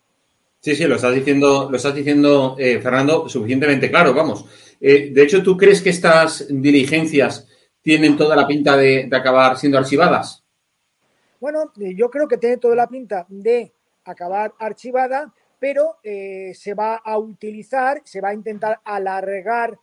Sí, 0.63 0.77
sí, 0.77 0.85
lo 0.85 0.95
estás 0.95 1.13
diciendo, 1.13 1.67
lo 1.69 1.75
estás 1.75 1.93
diciendo, 1.93 2.55
eh, 2.57 2.79
Fernando, 2.79 3.27
suficientemente 3.27 3.89
claro, 3.89 4.13
vamos. 4.13 4.45
Eh, 4.79 5.11
de 5.11 5.21
hecho, 5.21 5.43
¿tú 5.43 5.57
crees 5.57 5.81
que 5.81 5.89
estas 5.89 6.47
diligencias 6.49 7.49
tienen 7.81 8.15
toda 8.15 8.33
la 8.33 8.47
pinta 8.47 8.77
de, 8.77 9.09
acabar 9.11 9.57
siendo 9.57 9.77
archivadas? 9.77 10.41
Bueno, 11.41 11.73
eh, 11.81 11.93
yo 11.97 12.09
creo 12.09 12.29
que 12.29 12.37
tiene 12.37 12.55
toda 12.55 12.77
la 12.77 12.87
pinta 12.87 13.25
de 13.27 13.73
acabar 14.05 14.53
archivada, 14.57 15.33
pero 15.59 15.97
eh, 16.01 16.53
se 16.55 16.73
va 16.73 16.95
a 16.95 17.17
utilizar, 17.17 18.01
se 18.05 18.21
va 18.21 18.29
a 18.29 18.33
intentar 18.33 18.79
alargar 18.85 19.77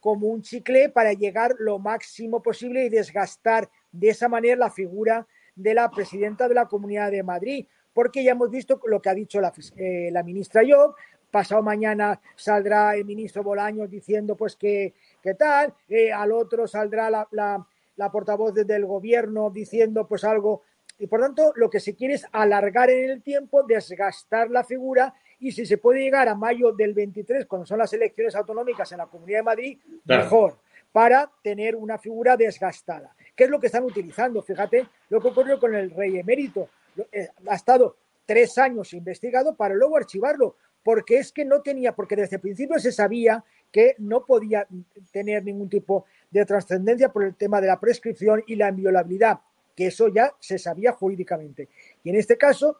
como 0.00 0.26
un 0.26 0.42
chicle 0.42 0.90
para 0.90 1.14
llegar 1.14 1.54
lo 1.58 1.78
máximo 1.78 2.42
posible 2.42 2.84
y 2.84 2.90
desgastar 2.90 3.70
de 3.90 4.10
esa 4.10 4.28
manera 4.28 4.56
la 4.56 4.70
figura 4.70 5.26
de 5.54 5.72
la 5.72 5.90
presidenta 5.90 6.46
de 6.46 6.54
la 6.54 6.66
Comunidad 6.66 7.10
de 7.10 7.22
Madrid, 7.22 7.66
porque 7.96 8.22
ya 8.22 8.32
hemos 8.32 8.50
visto 8.50 8.78
lo 8.84 9.00
que 9.00 9.08
ha 9.08 9.14
dicho 9.14 9.40
la, 9.40 9.50
eh, 9.78 10.10
la 10.12 10.22
ministra 10.22 10.60
Job, 10.68 10.94
pasado 11.30 11.62
mañana 11.62 12.20
saldrá 12.34 12.94
el 12.94 13.06
ministro 13.06 13.42
Bolaños 13.42 13.88
diciendo 13.88 14.36
pues 14.36 14.54
que, 14.54 14.92
que 15.22 15.32
tal, 15.32 15.72
eh, 15.88 16.12
al 16.12 16.30
otro 16.30 16.68
saldrá 16.68 17.08
la, 17.08 17.26
la, 17.30 17.66
la 17.96 18.12
portavoz 18.12 18.52
del 18.52 18.84
gobierno 18.84 19.48
diciendo 19.48 20.06
pues 20.06 20.24
algo 20.24 20.60
y 20.98 21.06
por 21.06 21.20
tanto 21.20 21.54
lo 21.56 21.70
que 21.70 21.80
se 21.80 21.94
quiere 21.94 22.12
es 22.12 22.26
alargar 22.32 22.90
en 22.90 23.08
el 23.08 23.22
tiempo, 23.22 23.62
desgastar 23.62 24.50
la 24.50 24.62
figura 24.62 25.14
y 25.40 25.52
si 25.52 25.64
se 25.64 25.78
puede 25.78 26.02
llegar 26.02 26.28
a 26.28 26.34
mayo 26.34 26.72
del 26.72 26.92
23, 26.92 27.46
cuando 27.46 27.64
son 27.64 27.78
las 27.78 27.94
elecciones 27.94 28.36
autonómicas 28.36 28.92
en 28.92 28.98
la 28.98 29.06
Comunidad 29.06 29.38
de 29.38 29.42
Madrid, 29.42 29.78
claro. 30.04 30.22
mejor, 30.22 30.58
para 30.92 31.30
tener 31.42 31.74
una 31.74 31.96
figura 31.96 32.36
desgastada. 32.36 33.16
¿Qué 33.34 33.44
es 33.44 33.50
lo 33.50 33.58
que 33.58 33.68
están 33.68 33.84
utilizando? 33.84 34.42
Fíjate 34.42 34.86
lo 35.08 35.18
que 35.18 35.28
ocurrió 35.28 35.58
con 35.58 35.74
el 35.74 35.90
rey 35.90 36.18
emérito. 36.18 36.68
Eh, 37.12 37.28
ha 37.48 37.54
estado 37.54 37.96
tres 38.24 38.58
años 38.58 38.92
investigado 38.92 39.54
para 39.54 39.74
luego 39.74 39.96
archivarlo, 39.96 40.56
porque 40.82 41.18
es 41.18 41.32
que 41.32 41.44
no 41.44 41.62
tenía, 41.62 41.94
porque 41.94 42.16
desde 42.16 42.36
el 42.36 42.42
principio 42.42 42.78
se 42.78 42.92
sabía 42.92 43.44
que 43.72 43.94
no 43.98 44.24
podía 44.24 44.66
tener 45.12 45.44
ningún 45.44 45.68
tipo 45.68 46.06
de 46.30 46.44
trascendencia 46.44 47.10
por 47.10 47.24
el 47.24 47.34
tema 47.34 47.60
de 47.60 47.68
la 47.68 47.80
prescripción 47.80 48.42
y 48.46 48.56
la 48.56 48.68
inviolabilidad 48.68 49.40
que 49.76 49.88
eso 49.88 50.08
ya 50.08 50.32
se 50.40 50.58
sabía 50.58 50.92
jurídicamente. 50.92 51.68
Y 52.02 52.10
en 52.10 52.16
este 52.16 52.36
caso 52.36 52.78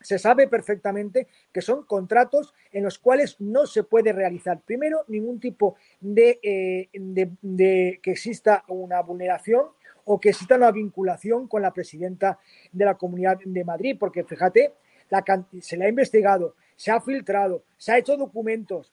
se 0.00 0.18
sabe 0.18 0.46
perfectamente 0.46 1.26
que 1.52 1.62
son 1.62 1.84
contratos 1.84 2.54
en 2.72 2.84
los 2.84 2.98
cuales 2.98 3.36
no 3.40 3.66
se 3.66 3.84
puede 3.84 4.12
realizar, 4.12 4.60
primero, 4.60 5.04
ningún 5.08 5.40
tipo 5.40 5.76
de, 6.00 6.38
eh, 6.42 6.88
de, 6.92 7.30
de, 7.40 8.00
que 8.02 8.10
exista 8.10 8.64
una 8.68 9.00
vulneración 9.00 9.66
o 10.04 10.20
que 10.20 10.30
exista 10.30 10.56
una 10.56 10.70
vinculación 10.70 11.46
con 11.48 11.62
la 11.62 11.72
presidenta 11.72 12.38
de 12.72 12.84
la 12.84 12.94
Comunidad 12.96 13.38
de 13.44 13.64
Madrid, 13.64 13.96
porque 13.98 14.24
fíjate, 14.24 14.74
se 15.60 15.76
le 15.76 15.86
ha 15.86 15.88
investigado, 15.88 16.54
se 16.76 16.90
ha 16.90 17.00
filtrado, 17.00 17.64
se 17.76 17.92
ha 17.92 17.98
hecho 17.98 18.16
documentos 18.16 18.92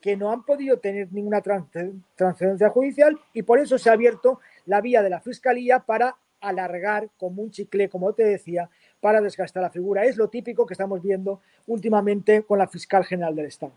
que 0.00 0.16
no 0.16 0.32
han 0.32 0.44
podido 0.44 0.78
tener 0.78 1.12
ninguna 1.12 1.42
transferencia 1.42 2.70
judicial 2.70 3.18
y 3.34 3.42
por 3.42 3.58
eso 3.58 3.78
se 3.78 3.90
ha 3.90 3.92
abierto 3.92 4.40
la 4.66 4.80
vía 4.80 5.02
de 5.02 5.10
la 5.10 5.20
Fiscalía 5.20 5.80
para 5.80 6.16
alargar 6.40 7.10
como 7.18 7.42
un 7.42 7.50
chicle, 7.50 7.90
como 7.90 8.14
te 8.14 8.24
decía, 8.24 8.70
para 9.00 9.20
desgastar 9.20 9.62
la 9.62 9.70
figura. 9.70 10.04
Es 10.04 10.16
lo 10.16 10.28
típico 10.28 10.66
que 10.66 10.74
estamos 10.74 11.02
viendo 11.02 11.40
últimamente 11.66 12.42
con 12.42 12.58
la 12.58 12.66
fiscal 12.66 13.04
general 13.04 13.36
del 13.36 13.46
Estado. 13.46 13.72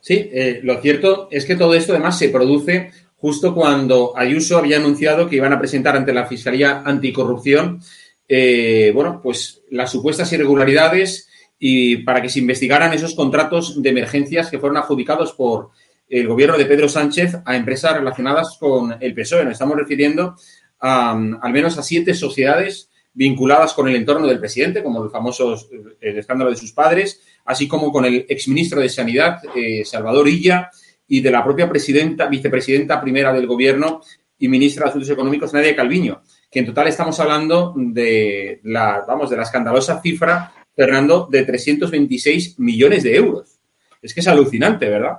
Sí, 0.00 0.30
eh, 0.32 0.60
lo 0.62 0.80
cierto 0.80 1.28
es 1.30 1.44
que 1.44 1.56
todo 1.56 1.74
esto 1.74 1.92
además 1.92 2.16
se 2.16 2.28
produce 2.28 2.92
justo 3.22 3.54
cuando 3.54 4.14
Ayuso 4.16 4.58
había 4.58 4.78
anunciado 4.78 5.28
que 5.28 5.36
iban 5.36 5.52
a 5.52 5.58
presentar 5.60 5.94
ante 5.94 6.12
la 6.12 6.26
Fiscalía 6.26 6.82
Anticorrupción, 6.84 7.80
eh, 8.26 8.90
bueno, 8.92 9.20
pues 9.22 9.62
las 9.70 9.92
supuestas 9.92 10.32
irregularidades 10.32 11.28
y 11.56 11.98
para 11.98 12.20
que 12.20 12.28
se 12.28 12.40
investigaran 12.40 12.92
esos 12.92 13.14
contratos 13.14 13.80
de 13.80 13.90
emergencias 13.90 14.50
que 14.50 14.58
fueron 14.58 14.76
adjudicados 14.76 15.34
por 15.34 15.70
el 16.08 16.26
gobierno 16.26 16.58
de 16.58 16.66
Pedro 16.66 16.88
Sánchez 16.88 17.36
a 17.44 17.54
empresas 17.54 17.94
relacionadas 17.94 18.56
con 18.58 18.96
el 19.00 19.14
PSOE. 19.14 19.44
Nos 19.44 19.52
estamos 19.52 19.76
refiriendo 19.76 20.34
a, 20.80 21.12
al 21.12 21.52
menos 21.52 21.78
a 21.78 21.84
siete 21.84 22.14
sociedades 22.14 22.90
vinculadas 23.14 23.72
con 23.72 23.86
el 23.86 23.94
entorno 23.94 24.26
del 24.26 24.40
presidente, 24.40 24.82
como 24.82 25.04
el 25.04 25.10
famoso 25.10 25.56
escándalo 26.00 26.50
de 26.50 26.56
sus 26.56 26.72
padres, 26.72 27.20
así 27.44 27.68
como 27.68 27.92
con 27.92 28.04
el 28.04 28.26
exministro 28.28 28.80
de 28.80 28.88
Sanidad, 28.88 29.38
eh, 29.54 29.84
Salvador 29.84 30.28
Illa, 30.28 30.72
y 31.06 31.20
de 31.20 31.30
la 31.30 31.44
propia 31.44 31.68
presidenta, 31.68 32.26
vicepresidenta 32.26 33.00
primera 33.00 33.32
del 33.32 33.46
gobierno 33.46 34.00
y 34.38 34.48
ministra 34.48 34.84
de 34.84 34.90
Asuntos 34.90 35.10
Económicos, 35.10 35.52
Nadia 35.52 35.76
Calviño, 35.76 36.22
que 36.50 36.60
en 36.60 36.66
total 36.66 36.88
estamos 36.88 37.18
hablando 37.20 37.74
de 37.76 38.60
la, 38.64 39.04
vamos, 39.06 39.30
de 39.30 39.36
la 39.36 39.44
escandalosa 39.44 40.00
cifra, 40.00 40.52
Fernando, 40.74 41.28
de 41.30 41.44
326 41.44 42.58
millones 42.58 43.02
de 43.02 43.14
euros. 43.14 43.60
Es 44.00 44.14
que 44.14 44.20
es 44.20 44.28
alucinante, 44.28 44.88
¿verdad? 44.88 45.18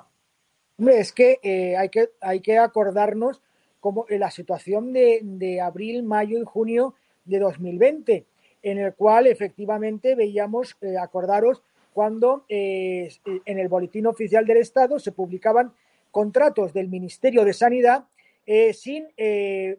Hombre, 0.77 0.99
es 0.99 1.13
que, 1.13 1.39
eh, 1.43 1.77
hay 1.77 1.89
que 1.89 2.09
hay 2.19 2.41
que 2.41 2.57
acordarnos 2.57 3.41
como 3.79 4.05
en 4.09 4.19
la 4.21 4.31
situación 4.31 4.93
de, 4.93 5.19
de 5.23 5.61
abril, 5.61 6.03
mayo 6.03 6.39
y 6.39 6.43
junio 6.43 6.95
de 7.25 7.39
2020, 7.39 8.25
en 8.61 8.77
el 8.77 8.93
cual 8.93 9.27
efectivamente 9.27 10.15
veíamos, 10.15 10.75
eh, 10.81 10.97
acordaros, 10.97 11.63
cuando 11.93 12.45
eh, 12.49 13.09
en 13.45 13.59
el 13.59 13.67
Boletín 13.67 14.07
Oficial 14.07 14.45
del 14.45 14.57
Estado 14.57 14.99
se 14.99 15.11
publicaban 15.11 15.73
contratos 16.11 16.73
del 16.73 16.89
Ministerio 16.89 17.45
de 17.45 17.53
Sanidad 17.53 18.05
eh, 18.45 18.73
sin 18.73 19.07
eh, 19.17 19.77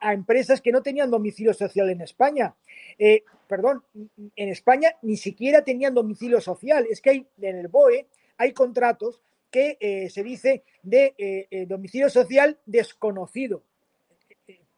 a, 0.00 0.12
empresas 0.12 0.60
que 0.60 0.72
no 0.72 0.82
tenían 0.82 1.10
domicilio 1.10 1.54
social 1.54 1.90
en 1.90 2.00
España. 2.00 2.54
Perdón, 3.48 3.82
en 4.36 4.48
España 4.50 4.90
ni 5.02 5.16
siquiera 5.16 5.64
tenían 5.64 5.94
domicilio 5.94 6.40
social. 6.40 6.86
Es 6.90 7.00
que 7.00 7.10
hay, 7.10 7.26
en 7.40 7.56
el 7.56 7.68
BOE 7.68 8.06
hay 8.36 8.52
contratos 8.52 9.22
que 9.50 10.08
se 10.12 10.22
dice 10.22 10.64
de 10.82 11.66
domicilio 11.66 12.10
social 12.10 12.58
desconocido. 12.66 13.62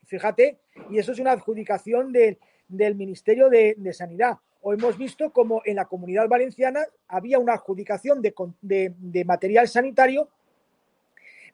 Fíjate, 0.07 0.59
y 0.91 0.99
eso 0.99 1.13
es 1.13 1.19
una 1.19 1.33
adjudicación 1.33 2.13
de, 2.13 2.39
del 2.71 2.95
Ministerio 2.95 3.49
de, 3.49 3.93
Sanidad. 3.93 4.39
O 4.63 4.73
hemos 4.73 4.99
visto 4.99 5.33
como 5.33 5.63
en 5.65 5.77
la 5.77 5.87
comunidad 5.87 6.29
valenciana 6.29 6.85
había 7.09 7.39
una 7.39 7.55
adjudicación 7.55 8.21
de, 8.23 9.25
material 9.25 9.69
sanitario 9.69 10.29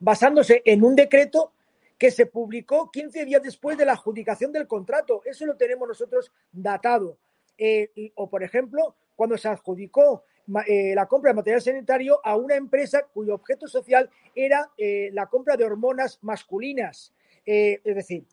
basándose 0.01 0.63
en 0.65 0.85
un 0.85 0.97
decreto 0.97 1.53
que 1.99 2.11
se 2.11 2.27
publicó 2.27 2.91
15 2.91 3.25
días 3.25 3.43
después 3.43 3.79
de 3.79 3.87
la 3.87 3.93
adjudicación 3.93 4.53
del 4.53 4.67
contrato. 4.67 5.23
Eso 5.25 5.47
lo 5.47 5.57
tenemos 5.57 5.89
nosotros 5.89 6.31
datado. 6.53 7.17
Eh, 7.57 8.13
o, 8.17 8.29
por 8.29 8.43
ejemplo, 8.43 8.95
cuando 9.15 9.39
se 9.39 9.49
adjudicó 9.49 10.25
eh, 10.67 10.95
la 10.95 11.07
compra 11.07 11.31
de 11.31 11.37
material 11.37 11.63
sanitario 11.63 12.21
a 12.23 12.37
una 12.37 12.55
empresa 12.55 13.07
cuyo 13.15 13.35
objeto 13.35 13.67
social 13.67 14.11
era 14.35 14.71
eh, 14.77 15.11
la 15.15 15.27
compra 15.27 15.57
de 15.57 15.65
hormonas 15.65 16.19
masculinas. 16.23 17.13
Es 17.47 17.95
decir, 17.95 18.25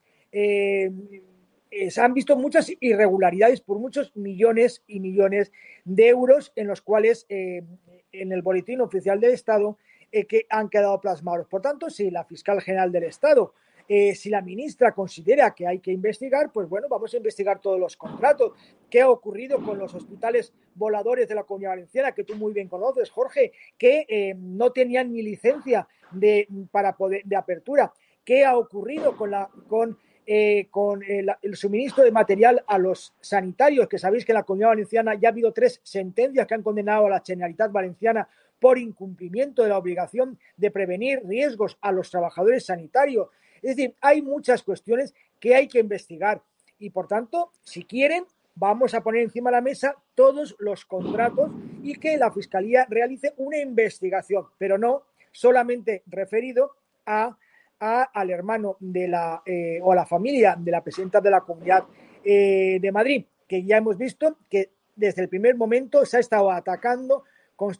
eh, 1.74 1.90
se 1.90 2.00
han 2.00 2.14
visto 2.14 2.36
muchas 2.36 2.70
irregularidades 2.80 3.60
por 3.60 3.78
muchos 3.78 4.14
millones 4.16 4.82
y 4.86 5.00
millones 5.00 5.52
de 5.84 6.08
euros 6.08 6.52
en 6.56 6.66
los 6.66 6.80
cuales 6.80 7.26
en 7.28 8.32
el 8.32 8.42
boletín 8.42 8.80
oficial 8.80 9.20
del 9.20 9.32
Estado 9.32 9.76
eh, 10.16 10.26
que 10.26 10.46
han 10.48 10.68
quedado 10.68 11.00
plasmados. 11.00 11.48
Por 11.48 11.60
tanto, 11.60 11.90
si 11.90 12.08
la 12.08 12.24
fiscal 12.24 12.60
general 12.60 12.92
del 12.92 13.02
Estado, 13.02 13.52
eh, 13.88 14.14
si 14.14 14.30
la 14.30 14.42
ministra 14.42 14.92
considera 14.92 15.54
que 15.54 15.66
hay 15.66 15.80
que 15.80 15.90
investigar, 15.90 16.52
pues 16.52 16.68
bueno, 16.68 16.86
vamos 16.88 17.12
a 17.12 17.16
investigar 17.16 17.60
todos 17.60 17.80
los 17.80 17.96
contratos. 17.96 18.52
¿Qué 18.88 19.00
ha 19.00 19.10
ocurrido 19.10 19.60
con 19.62 19.76
los 19.76 19.92
hospitales 19.92 20.52
voladores 20.76 21.28
de 21.28 21.34
la 21.34 21.42
Comunidad 21.42 21.72
Valenciana, 21.72 22.12
que 22.12 22.22
tú 22.22 22.36
muy 22.36 22.52
bien 22.52 22.68
conoces, 22.68 23.10
Jorge, 23.10 23.52
que 23.76 24.06
eh, 24.08 24.34
no 24.38 24.70
tenían 24.70 25.12
ni 25.12 25.22
licencia 25.22 25.88
de, 26.12 26.46
para 26.70 26.96
poder, 26.96 27.22
de 27.24 27.34
apertura? 27.34 27.92
¿Qué 28.24 28.44
ha 28.44 28.56
ocurrido 28.56 29.16
con, 29.16 29.32
la, 29.32 29.50
con 29.68 29.98
eh, 30.26 30.68
con 30.70 31.02
el, 31.02 31.30
el, 31.42 31.56
suministro 31.56 32.04
de 32.04 32.10
material 32.10 32.64
a 32.66 32.78
los 32.78 33.12
sanitarios, 33.20 33.88
que 33.88 33.98
sabéis 33.98 34.24
que 34.24 34.32
en 34.32 34.36
la 34.36 34.42
Comunidad 34.42 34.70
Valenciana 34.70 35.14
ya 35.14 35.28
ha 35.28 35.32
habido 35.32 35.52
tres 35.52 35.80
sentencias 35.82 36.46
que 36.46 36.54
han 36.54 36.62
condenado 36.62 37.06
a 37.06 37.10
la 37.10 37.22
Generalitat 37.24 37.70
Valenciana 37.70 38.28
por 38.58 38.78
incumplimiento 38.78 39.62
de 39.62 39.68
la 39.68 39.78
obligación 39.78 40.38
de 40.56 40.70
prevenir 40.70 41.20
riesgos 41.26 41.76
a 41.82 41.92
los 41.92 42.10
trabajadores 42.10 42.64
sanitarios. 42.64 43.28
Es 43.60 43.76
decir, 43.76 43.94
hay 44.00 44.22
muchas 44.22 44.62
cuestiones 44.62 45.14
que 45.38 45.54
hay 45.54 45.68
que 45.68 45.80
investigar 45.80 46.40
y, 46.78 46.90
por 46.90 47.06
tanto, 47.06 47.50
si 47.62 47.84
quieren, 47.84 48.24
vamos 48.54 48.94
a 48.94 49.02
poner 49.02 49.22
encima 49.22 49.50
de 49.50 49.56
la 49.56 49.60
mesa 49.60 49.96
todos 50.14 50.56
los 50.58 50.84
contratos 50.84 51.50
y 51.82 51.96
que 51.96 52.16
la 52.16 52.32
Fiscalía 52.32 52.86
realice 52.88 53.34
una 53.36 53.58
investigación, 53.58 54.46
pero 54.56 54.78
no 54.78 55.02
solamente 55.32 56.02
referido 56.06 56.70
a 57.04 57.36
a, 57.80 58.04
al 58.04 58.30
hermano 58.30 58.76
de 58.80 59.08
la, 59.08 59.42
eh, 59.44 59.78
o 59.82 59.92
a 59.92 59.96
la 59.96 60.06
familia 60.06 60.56
de 60.58 60.70
la 60.70 60.82
presidenta 60.82 61.20
de 61.20 61.30
la 61.30 61.40
Comunidad 61.40 61.84
eh, 62.24 62.78
de 62.80 62.92
Madrid, 62.92 63.24
que 63.46 63.64
ya 63.64 63.76
hemos 63.76 63.98
visto 63.98 64.38
que 64.48 64.70
desde 64.96 65.22
el 65.22 65.28
primer 65.28 65.56
momento 65.56 66.04
se 66.04 66.16
ha 66.16 66.20
estado 66.20 66.50
atacando 66.50 67.24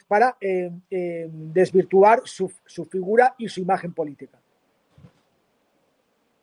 para 0.07 0.37
eh, 0.41 0.71
desvirtuar 1.31 2.23
su, 2.25 2.51
su 2.65 2.85
figura 2.85 3.35
y 3.39 3.49
su 3.49 3.61
imagen 3.61 3.93
política. 3.93 4.39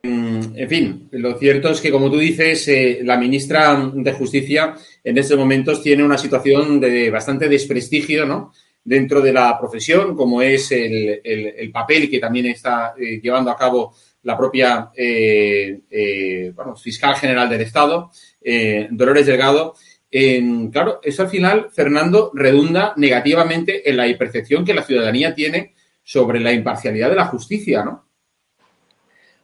En 0.04 0.68
fin, 0.68 1.08
lo 1.12 1.38
cierto 1.38 1.70
es 1.70 1.80
que, 1.80 1.92
como 1.92 2.10
tú 2.10 2.18
dices, 2.18 2.70
la 3.04 3.18
ministra 3.18 3.92
de 3.94 4.14
Justicia 4.14 4.76
en 5.04 5.18
estos 5.18 5.38
momentos 5.38 5.82
tiene 5.82 6.04
una 6.04 6.18
situación 6.18 6.80
de 6.80 7.10
bastante 7.10 7.48
desprestigio, 7.48 8.26
¿no? 8.26 8.52
Dentro 8.84 9.22
de 9.22 9.34
la 9.34 9.58
profesión, 9.60 10.16
como 10.16 10.42
es 10.42 10.72
el, 10.72 11.22
el, 11.24 11.48
el 11.58 11.72
papel 11.72 12.10
que 12.10 12.20
también 12.20 12.48
está 12.48 12.94
eh, 12.98 13.20
llevando 13.22 13.52
a 13.52 13.58
cabo 13.58 13.94
la 14.24 14.38
propia 14.38 14.92
eh, 14.96 15.82
eh, 15.90 16.54
fiscal 16.82 17.16
general 17.16 17.50
del 17.50 17.62
Estado, 17.62 18.12
Dolores 18.92 19.26
Delgado. 19.26 19.76
claro, 20.72 21.00
eso 21.02 21.24
al 21.24 21.30
final, 21.30 21.70
Fernando, 21.72 22.32
redunda 22.34 22.94
negativamente 22.98 23.90
en 23.90 23.98
la 23.98 24.06
percepción 24.18 24.64
que 24.64 24.74
la 24.74 24.84
ciudadanía 24.84 25.34
tiene 25.34 25.74
sobre 26.04 26.40
la 26.40 26.52
imparcialidad 26.52 27.10
de 27.10 27.16
la 27.16 27.26
justicia, 27.26 27.84
¿no? 27.84 28.06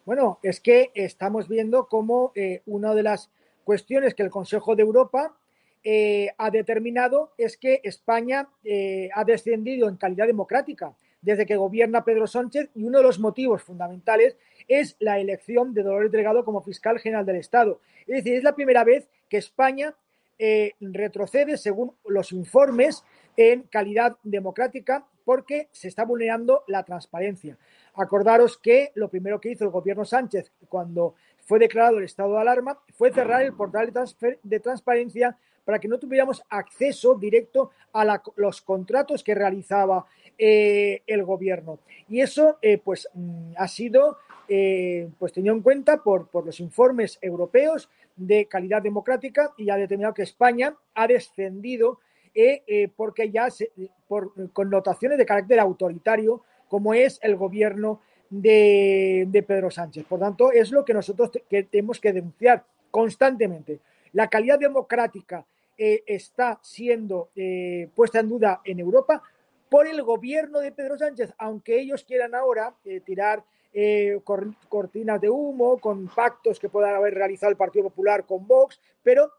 Bueno, 0.05 0.39
es 0.41 0.59
que 0.59 0.91
estamos 0.93 1.47
viendo 1.47 1.87
cómo 1.87 2.31
una 2.65 2.93
de 2.93 3.03
las 3.03 3.29
cuestiones 3.63 4.13
que 4.13 4.23
el 4.23 4.29
Consejo 4.29 4.75
de 4.75 4.83
Europa 4.83 5.35
eh, 5.83 6.29
ha 6.37 6.51
determinado 6.51 7.33
es 7.37 7.57
que 7.57 7.81
España 7.83 8.49
eh, 8.63 9.09
ha 9.13 9.23
descendido 9.23 9.87
en 9.87 9.97
calidad 9.97 10.27
democrática 10.27 10.95
desde 11.21 11.45
que 11.45 11.55
gobierna 11.55 12.03
Pedro 12.03 12.27
Sánchez 12.27 12.69
y 12.75 12.83
uno 12.83 12.99
de 12.99 13.03
los 13.03 13.19
motivos 13.19 13.63
fundamentales 13.63 14.37
es 14.67 14.95
la 14.99 15.19
elección 15.19 15.73
de 15.73 15.83
Dolores 15.83 16.11
Delgado 16.11 16.45
como 16.45 16.61
fiscal 16.61 16.99
general 16.99 17.25
del 17.25 17.37
Estado. 17.37 17.81
Es 18.05 18.23
decir, 18.23 18.35
es 18.35 18.43
la 18.43 18.55
primera 18.55 18.83
vez 18.83 19.09
que 19.29 19.37
España 19.37 19.95
eh, 20.39 20.73
retrocede, 20.79 21.57
según 21.57 21.93
los 22.05 22.31
informes, 22.31 23.03
en 23.35 23.63
calidad 23.63 24.17
democrática 24.23 25.05
porque 25.25 25.67
se 25.71 25.89
está 25.89 26.05
vulnerando 26.05 26.63
la 26.67 26.83
transparencia. 26.83 27.57
Acordaros 27.95 28.57
que 28.57 28.91
lo 28.95 29.09
primero 29.09 29.41
que 29.41 29.51
hizo 29.51 29.65
el 29.65 29.71
gobierno 29.71 30.05
Sánchez 30.05 30.51
cuando 30.69 31.15
fue 31.47 31.59
declarado 31.59 31.97
el 31.97 32.03
estado 32.03 32.33
de 32.33 32.41
alarma 32.41 32.77
fue 32.93 33.11
cerrar 33.11 33.41
el 33.41 33.53
portal 33.53 33.91
de, 34.43 34.59
transparencia 34.59 35.37
para 35.63 35.79
que 35.79 35.87
no 35.87 35.97
tuviéramos 35.97 36.43
acceso 36.49 37.15
directo 37.15 37.71
a 37.93 38.21
los 38.35 38.61
contratos 38.61 39.23
que 39.23 39.33
realizaba 39.33 40.05
eh, 40.37 41.01
el 41.07 41.23
gobierno. 41.23 41.79
Y 42.09 42.19
eso, 42.19 42.57
eh, 42.61 42.77
pues, 42.77 43.09
mm, 43.13 43.53
ha 43.57 43.67
sido, 43.67 44.17
eh, 44.49 45.09
pues, 45.17 45.31
tenido 45.33 45.55
en 45.55 45.61
cuenta 45.61 46.03
por, 46.03 46.27
por, 46.27 46.45
los 46.45 46.59
informes 46.59 47.17
europeos 47.21 47.89
de 48.17 48.45
calidad 48.47 48.81
democrática 48.81 49.53
y 49.57 49.69
ha 49.69 49.77
determinado 49.77 50.13
que 50.13 50.23
España 50.23 50.75
ha 50.93 51.07
descendido 51.07 51.99
porque 52.95 53.31
ya, 53.31 53.49
se, 53.49 53.71
por 54.07 54.31
connotaciones 54.53 55.17
de 55.17 55.25
carácter 55.25 55.59
autoritario, 55.59 56.43
como 56.67 56.93
es 56.93 57.19
el 57.23 57.35
gobierno 57.35 57.99
de, 58.29 59.45
Pedro 59.47 59.71
Sánchez. 59.71 60.05
Por 60.05 60.19
tanto, 60.19 60.51
es 60.51 60.71
lo 60.71 60.83
que 60.83 60.93
nosotros 60.93 61.31
que 61.49 61.63
tenemos 61.63 61.99
que 61.99 62.13
denunciar 62.13 62.63
constantemente. 62.91 63.79
La 64.13 64.29
calidad 64.29 64.59
democrática 64.59 65.45
eh, 65.77 66.03
está 66.05 66.59
siendo 66.61 67.29
eh, 67.35 67.89
puesta 67.95 68.19
en 68.19 68.29
duda 68.29 68.61
en 68.63 68.79
Europa 68.79 69.21
por 69.69 69.85
el 69.85 70.01
gobierno 70.01 70.59
de 70.59 70.71
Pedro 70.71 70.97
Sánchez, 70.97 71.33
aunque 71.37 71.79
ellos 71.79 72.03
quieran 72.03 72.33
ahora 72.33 72.73
eh, 72.85 73.01
tirar 73.01 73.43
cor 74.23 74.55
cortinas 74.69 75.21
de 75.21 75.29
humo 75.29 75.77
con 75.77 76.07
pactos 76.07 76.59
que 76.59 76.67
puedan 76.67 76.95
haber 76.95 77.13
realizado 77.13 77.51
el 77.51 77.57
Partido 77.57 77.83
Popular 77.83 78.25
con 78.25 78.47
Vox, 78.47 78.79
pero 79.03 79.29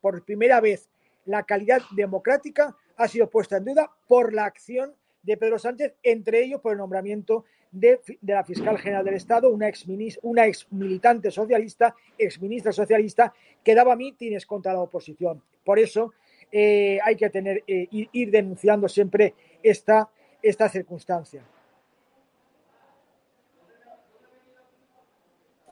por 0.00 0.22
primera 0.24 0.60
vez 0.60 0.88
la 1.24 1.42
calidad 1.42 1.82
democrática 1.96 2.76
ha 2.96 3.08
sido 3.08 3.28
puesta 3.28 3.56
en 3.56 3.64
duda 3.64 3.90
por 4.06 4.32
la 4.32 4.44
acción 4.44 4.94
de 5.22 5.36
Pedro 5.36 5.58
Sánchez, 5.58 5.94
entre 6.04 6.44
ellos 6.44 6.60
por 6.60 6.72
el 6.72 6.78
nombramiento 6.78 7.44
de, 7.72 7.98
la 8.22 8.44
fiscal 8.44 8.78
general 8.78 9.04
del 9.04 9.14
Estado, 9.14 9.50
una 9.50 9.68
ex, 9.68 9.84
una 10.22 10.46
ex 10.46 10.66
militante 10.70 11.30
socialista, 11.30 11.94
ex 12.16 12.40
ministra 12.40 12.72
socialista, 12.72 13.32
que 13.64 13.74
daba 13.74 13.96
mítines 13.96 14.46
contra 14.46 14.74
la 14.74 14.80
oposición. 14.80 15.42
Por 15.64 15.78
eso 15.78 16.12
eh, 16.50 16.98
hay 17.02 17.16
que 17.16 17.30
tener, 17.30 17.64
eh, 17.66 17.88
ir, 17.90 18.30
denunciando 18.30 18.88
siempre 18.88 19.34
esta, 19.62 20.08
esta 20.42 20.68
circunstancia. 20.68 21.42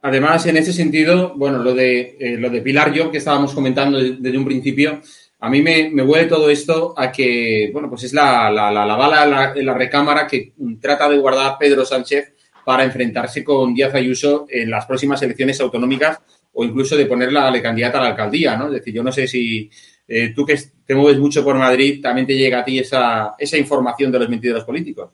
Además, 0.02 0.46
en 0.46 0.56
ese 0.56 0.72
sentido, 0.72 1.34
bueno, 1.36 1.58
lo 1.58 1.74
de, 1.74 2.16
eh, 2.18 2.38
lo 2.38 2.48
de 2.48 2.62
Pilar 2.62 2.96
Job 2.96 3.10
que 3.10 3.18
estábamos 3.18 3.52
comentando 3.52 3.98
desde 3.98 4.38
un 4.38 4.46
principio, 4.46 5.02
a 5.42 5.48
mí 5.48 5.62
me, 5.62 5.90
me, 5.90 6.02
huele 6.02 6.26
todo 6.28 6.50
esto 6.50 6.94
a 6.96 7.10
que, 7.10 7.70
bueno, 7.72 7.88
pues 7.88 8.04
es 8.04 8.12
la, 8.12 8.50
la, 8.50 8.70
la, 8.70 8.84
la 8.84 8.96
bala 8.96 9.52
en 9.56 9.64
la, 9.64 9.74
recámara 9.74 10.26
que 10.26 10.52
trata 10.80 11.08
de 11.08 11.16
guardar 11.16 11.56
Pedro 11.58 11.84
Sánchez 11.84 12.34
para 12.64 12.84
enfrentarse 12.84 13.42
con 13.42 13.72
Díaz 13.72 13.94
Ayuso 13.94 14.46
en 14.50 14.70
las 14.70 14.84
próximas 14.84 15.22
elecciones 15.22 15.58
autonómicas 15.60 16.20
o 16.52 16.62
incluso 16.62 16.94
de 16.94 17.06
ponerla 17.06 17.50
de 17.50 17.62
candidata 17.62 17.98
a 17.98 18.02
la 18.02 18.08
alcaldía, 18.08 18.54
¿no? 18.56 18.66
Es 18.66 18.72
decir, 18.72 18.92
yo 18.92 19.02
no 19.02 19.12
sé 19.12 19.26
si 19.26 19.70
eh, 20.06 20.34
tú 20.34 20.44
que 20.44 20.58
te 20.84 20.94
mueves 20.94 21.18
mucho 21.18 21.42
por 21.42 21.56
Madrid, 21.56 22.02
también 22.02 22.26
te 22.26 22.36
llega 22.36 22.60
a 22.60 22.64
ti 22.64 22.78
esa, 22.78 23.34
esa 23.38 23.56
información 23.56 24.12
de 24.12 24.18
los 24.18 24.28
mentideros 24.28 24.64
políticos. 24.64 25.10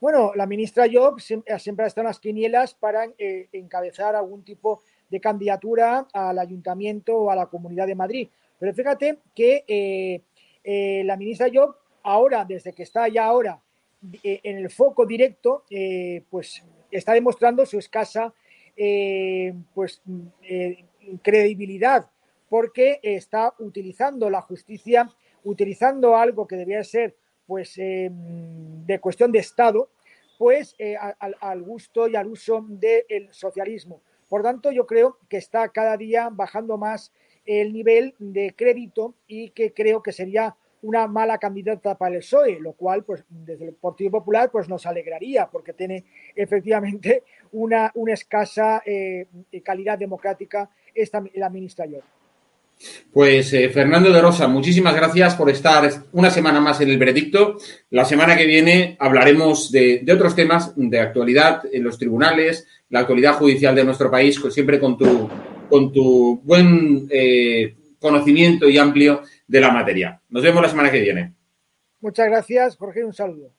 Bueno, 0.00 0.32
la 0.36 0.46
ministra 0.46 0.84
Job 0.92 1.18
siempre, 1.18 1.58
siempre 1.58 1.86
está 1.86 2.02
en 2.02 2.08
las 2.08 2.20
quinielas 2.20 2.74
para 2.74 3.06
eh, 3.18 3.48
encabezar 3.52 4.14
algún 4.14 4.44
tipo 4.44 4.82
de 5.08 5.18
candidatura 5.18 6.06
al 6.12 6.38
ayuntamiento 6.38 7.16
o 7.16 7.30
a 7.30 7.36
la 7.36 7.46
comunidad 7.46 7.86
de 7.86 7.94
Madrid. 7.94 8.28
Pero 8.58 8.74
fíjate 8.74 9.18
que 9.34 9.64
eh, 9.66 10.22
eh, 10.62 11.02
la 11.04 11.16
ministra 11.16 11.48
Job, 11.52 11.76
ahora, 12.02 12.44
desde 12.44 12.72
que 12.72 12.82
está 12.82 13.08
ya 13.08 13.24
ahora 13.24 13.60
eh, 14.22 14.40
en 14.42 14.58
el 14.58 14.70
foco 14.70 15.06
directo, 15.06 15.64
pues 16.30 16.62
está 16.90 17.12
demostrando 17.12 17.66
su 17.66 17.78
escasa 17.78 18.32
pues, 19.74 20.02
credibilidad, 21.22 22.10
porque 22.48 23.00
está 23.02 23.54
utilizando 23.58 24.30
la 24.30 24.42
justicia, 24.42 25.10
utilizando 25.42 26.16
algo 26.16 26.46
que 26.46 26.56
debía 26.56 26.84
ser 26.84 27.16
pues, 27.46 27.74
de 27.76 28.98
cuestión 29.00 29.32
de 29.32 29.38
Estado, 29.40 29.90
pues 30.38 30.76
al, 31.18 31.36
al 31.40 31.62
gusto 31.62 32.08
y 32.08 32.16
al 32.16 32.26
uso 32.26 32.64
del 32.68 33.28
socialismo. 33.32 34.02
Por 34.28 34.42
tanto, 34.42 34.72
yo 34.72 34.86
creo 34.86 35.18
que 35.28 35.36
está 35.36 35.68
cada 35.68 35.96
día 35.96 36.28
bajando 36.30 36.76
más 36.76 37.12
el 37.44 37.72
nivel 37.72 38.14
de 38.18 38.54
crédito 38.56 39.14
y 39.26 39.50
que 39.50 39.72
creo 39.72 40.02
que 40.02 40.12
sería 40.12 40.56
una 40.82 41.06
mala 41.06 41.38
candidata 41.38 41.96
para 41.96 42.14
el 42.14 42.20
PSOE, 42.20 42.60
lo 42.60 42.72
cual, 42.72 43.04
pues, 43.04 43.24
desde 43.28 43.68
el 43.68 43.74
Partido 43.74 44.10
Popular, 44.10 44.50
pues 44.50 44.68
nos 44.68 44.84
alegraría, 44.84 45.46
porque 45.50 45.72
tiene 45.72 46.04
efectivamente 46.36 47.22
una, 47.52 47.90
una 47.94 48.12
escasa 48.12 48.82
eh, 48.84 49.26
calidad 49.64 49.98
democrática 49.98 50.68
esta, 50.94 51.24
la 51.34 51.48
ministra 51.48 51.86
York. 51.86 52.04
Pues 53.12 53.52
eh, 53.52 53.70
Fernando 53.70 54.10
de 54.10 54.20
Rosa, 54.20 54.48
muchísimas 54.48 54.94
gracias 54.94 55.36
por 55.36 55.48
estar 55.48 55.88
una 56.12 56.30
semana 56.30 56.60
más 56.60 56.80
en 56.80 56.90
el 56.90 56.98
veredicto. 56.98 57.56
La 57.90 58.04
semana 58.04 58.36
que 58.36 58.46
viene 58.46 58.96
hablaremos 58.98 59.70
de, 59.70 60.04
otros 60.12 60.34
temas 60.34 60.72
de 60.76 61.00
actualidad 61.00 61.62
en 61.72 61.84
los 61.84 61.98
tribunales, 61.98 62.66
la 62.90 63.00
actualidad 63.00 63.34
judicial 63.34 63.74
de 63.74 63.84
nuestro 63.84 64.10
país, 64.10 64.38
pues 64.40 64.52
siempre 64.54 64.80
con 64.80 64.98
tu 64.98 65.28
con 65.74 65.92
tu 65.92 66.40
buen 66.44 67.08
eh, 67.10 67.74
conocimiento 67.98 68.68
y 68.68 68.78
amplio 68.78 69.22
de 69.44 69.60
la 69.60 69.72
materia. 69.72 70.20
Nos 70.28 70.40
vemos 70.40 70.62
la 70.62 70.68
semana 70.68 70.88
que 70.88 71.00
viene. 71.00 71.32
Muchas 72.00 72.28
gracias, 72.28 72.76
Jorge, 72.76 73.04
un 73.04 73.12
saludo. 73.12 73.50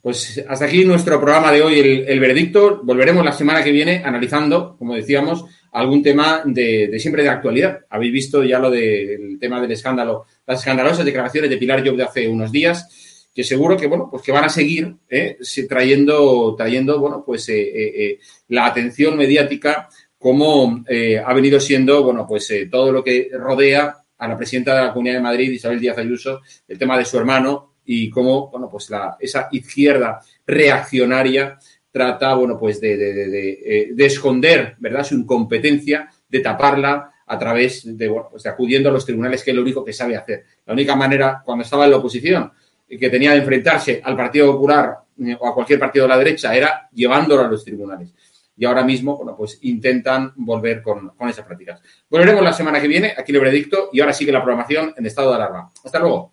Pues 0.00 0.42
hasta 0.48 0.64
aquí 0.64 0.86
nuestro 0.86 1.20
programa 1.20 1.52
de 1.52 1.60
hoy, 1.60 1.78
el, 1.78 2.08
el 2.08 2.20
veredicto. 2.20 2.80
Volveremos 2.82 3.22
la 3.22 3.32
semana 3.32 3.62
que 3.62 3.70
viene 3.70 4.02
analizando, 4.02 4.78
como 4.78 4.94
decíamos, 4.94 5.44
algún 5.72 6.02
tema 6.02 6.40
de, 6.46 6.88
de 6.88 6.98
siempre 6.98 7.22
de 7.22 7.28
actualidad. 7.28 7.80
Habéis 7.90 8.12
visto 8.14 8.42
ya 8.42 8.58
lo 8.58 8.70
del 8.70 9.32
de, 9.32 9.36
tema 9.38 9.60
del 9.60 9.72
escándalo, 9.72 10.24
las 10.46 10.60
escandalosas 10.60 11.04
declaraciones 11.04 11.50
de 11.50 11.58
Pilar 11.58 11.86
Job 11.86 11.98
de 11.98 12.04
hace 12.04 12.28
unos 12.28 12.50
días 12.50 13.26
que 13.34 13.44
seguro 13.44 13.76
que, 13.76 13.86
bueno, 13.86 14.08
pues 14.10 14.22
que 14.22 14.32
van 14.32 14.44
a 14.44 14.48
seguir 14.48 14.96
¿eh? 15.10 15.36
trayendo, 15.68 16.56
trayendo, 16.56 16.98
bueno, 16.98 17.22
pues 17.24 17.46
eh, 17.50 18.18
la 18.48 18.66
atención 18.66 19.16
mediática 19.16 19.88
como 20.18 20.84
eh, 20.88 21.22
ha 21.24 21.32
venido 21.32 21.60
siendo, 21.60 22.02
bueno, 22.02 22.26
pues 22.26 22.50
eh, 22.50 22.68
todo 22.70 22.90
lo 22.90 23.04
que 23.04 23.30
rodea 23.32 23.96
a 24.18 24.28
la 24.28 24.36
presidenta 24.36 24.74
de 24.74 24.86
la 24.86 24.92
Comunidad 24.92 25.16
de 25.16 25.22
Madrid, 25.22 25.52
Isabel 25.52 25.78
Díaz 25.78 25.98
Ayuso, 25.98 26.40
el 26.66 26.78
tema 26.78 26.98
de 26.98 27.04
su 27.04 27.16
hermano 27.16 27.74
y 27.84 28.10
cómo, 28.10 28.50
bueno, 28.50 28.68
pues 28.68 28.90
la, 28.90 29.16
esa 29.20 29.48
izquierda 29.52 30.20
reaccionaria 30.46 31.58
trata, 31.90 32.34
bueno, 32.34 32.58
pues 32.58 32.80
de, 32.80 32.94
eh, 32.94 33.88
de 33.92 34.06
esconder, 34.06 34.76
¿verdad?, 34.78 35.04
su 35.04 35.14
incompetencia, 35.14 36.08
de 36.28 36.40
taparla 36.40 37.12
a 37.26 37.38
través 37.38 37.96
de, 37.96 38.08
bueno, 38.08 38.28
pues 38.30 38.42
de 38.42 38.50
acudiendo 38.50 38.88
a 38.88 38.92
los 38.92 39.06
tribunales, 39.06 39.42
que 39.42 39.50
es 39.50 39.56
lo 39.56 39.62
único 39.62 39.84
que 39.84 39.92
sabe 39.92 40.16
hacer. 40.16 40.44
La 40.66 40.72
única 40.72 40.96
manera, 40.96 41.42
cuando 41.44 41.62
estaba 41.62 41.84
en 41.84 41.92
la 41.92 41.96
oposición, 41.98 42.52
que 42.88 43.10
tenía 43.10 43.32
de 43.32 43.38
enfrentarse 43.38 44.00
al 44.02 44.16
Partido 44.16 44.52
Popular 44.52 44.96
eh, 45.24 45.36
o 45.38 45.46
a 45.46 45.54
cualquier 45.54 45.78
partido 45.78 46.04
de 46.04 46.08
la 46.08 46.18
derecha, 46.18 46.54
era 46.54 46.88
llevándolo 46.92 47.44
a 47.44 47.48
los 47.48 47.64
tribunales. 47.64 48.10
Y 48.58 48.64
ahora 48.64 48.82
mismo, 48.82 49.16
bueno, 49.16 49.36
pues 49.36 49.58
intentan 49.62 50.32
volver 50.36 50.82
con, 50.82 51.10
con 51.10 51.28
esas 51.28 51.46
prácticas. 51.46 51.80
Volveremos 52.10 52.42
la 52.42 52.52
semana 52.52 52.80
que 52.80 52.88
viene, 52.88 53.14
aquí 53.16 53.32
el 53.32 53.38
veredicto, 53.40 53.88
y 53.92 54.00
ahora 54.00 54.12
sigue 54.12 54.32
la 54.32 54.42
programación 54.42 54.92
en 54.96 55.06
estado 55.06 55.30
de 55.30 55.36
alarma. 55.36 55.70
Hasta 55.84 56.00
luego. 56.00 56.32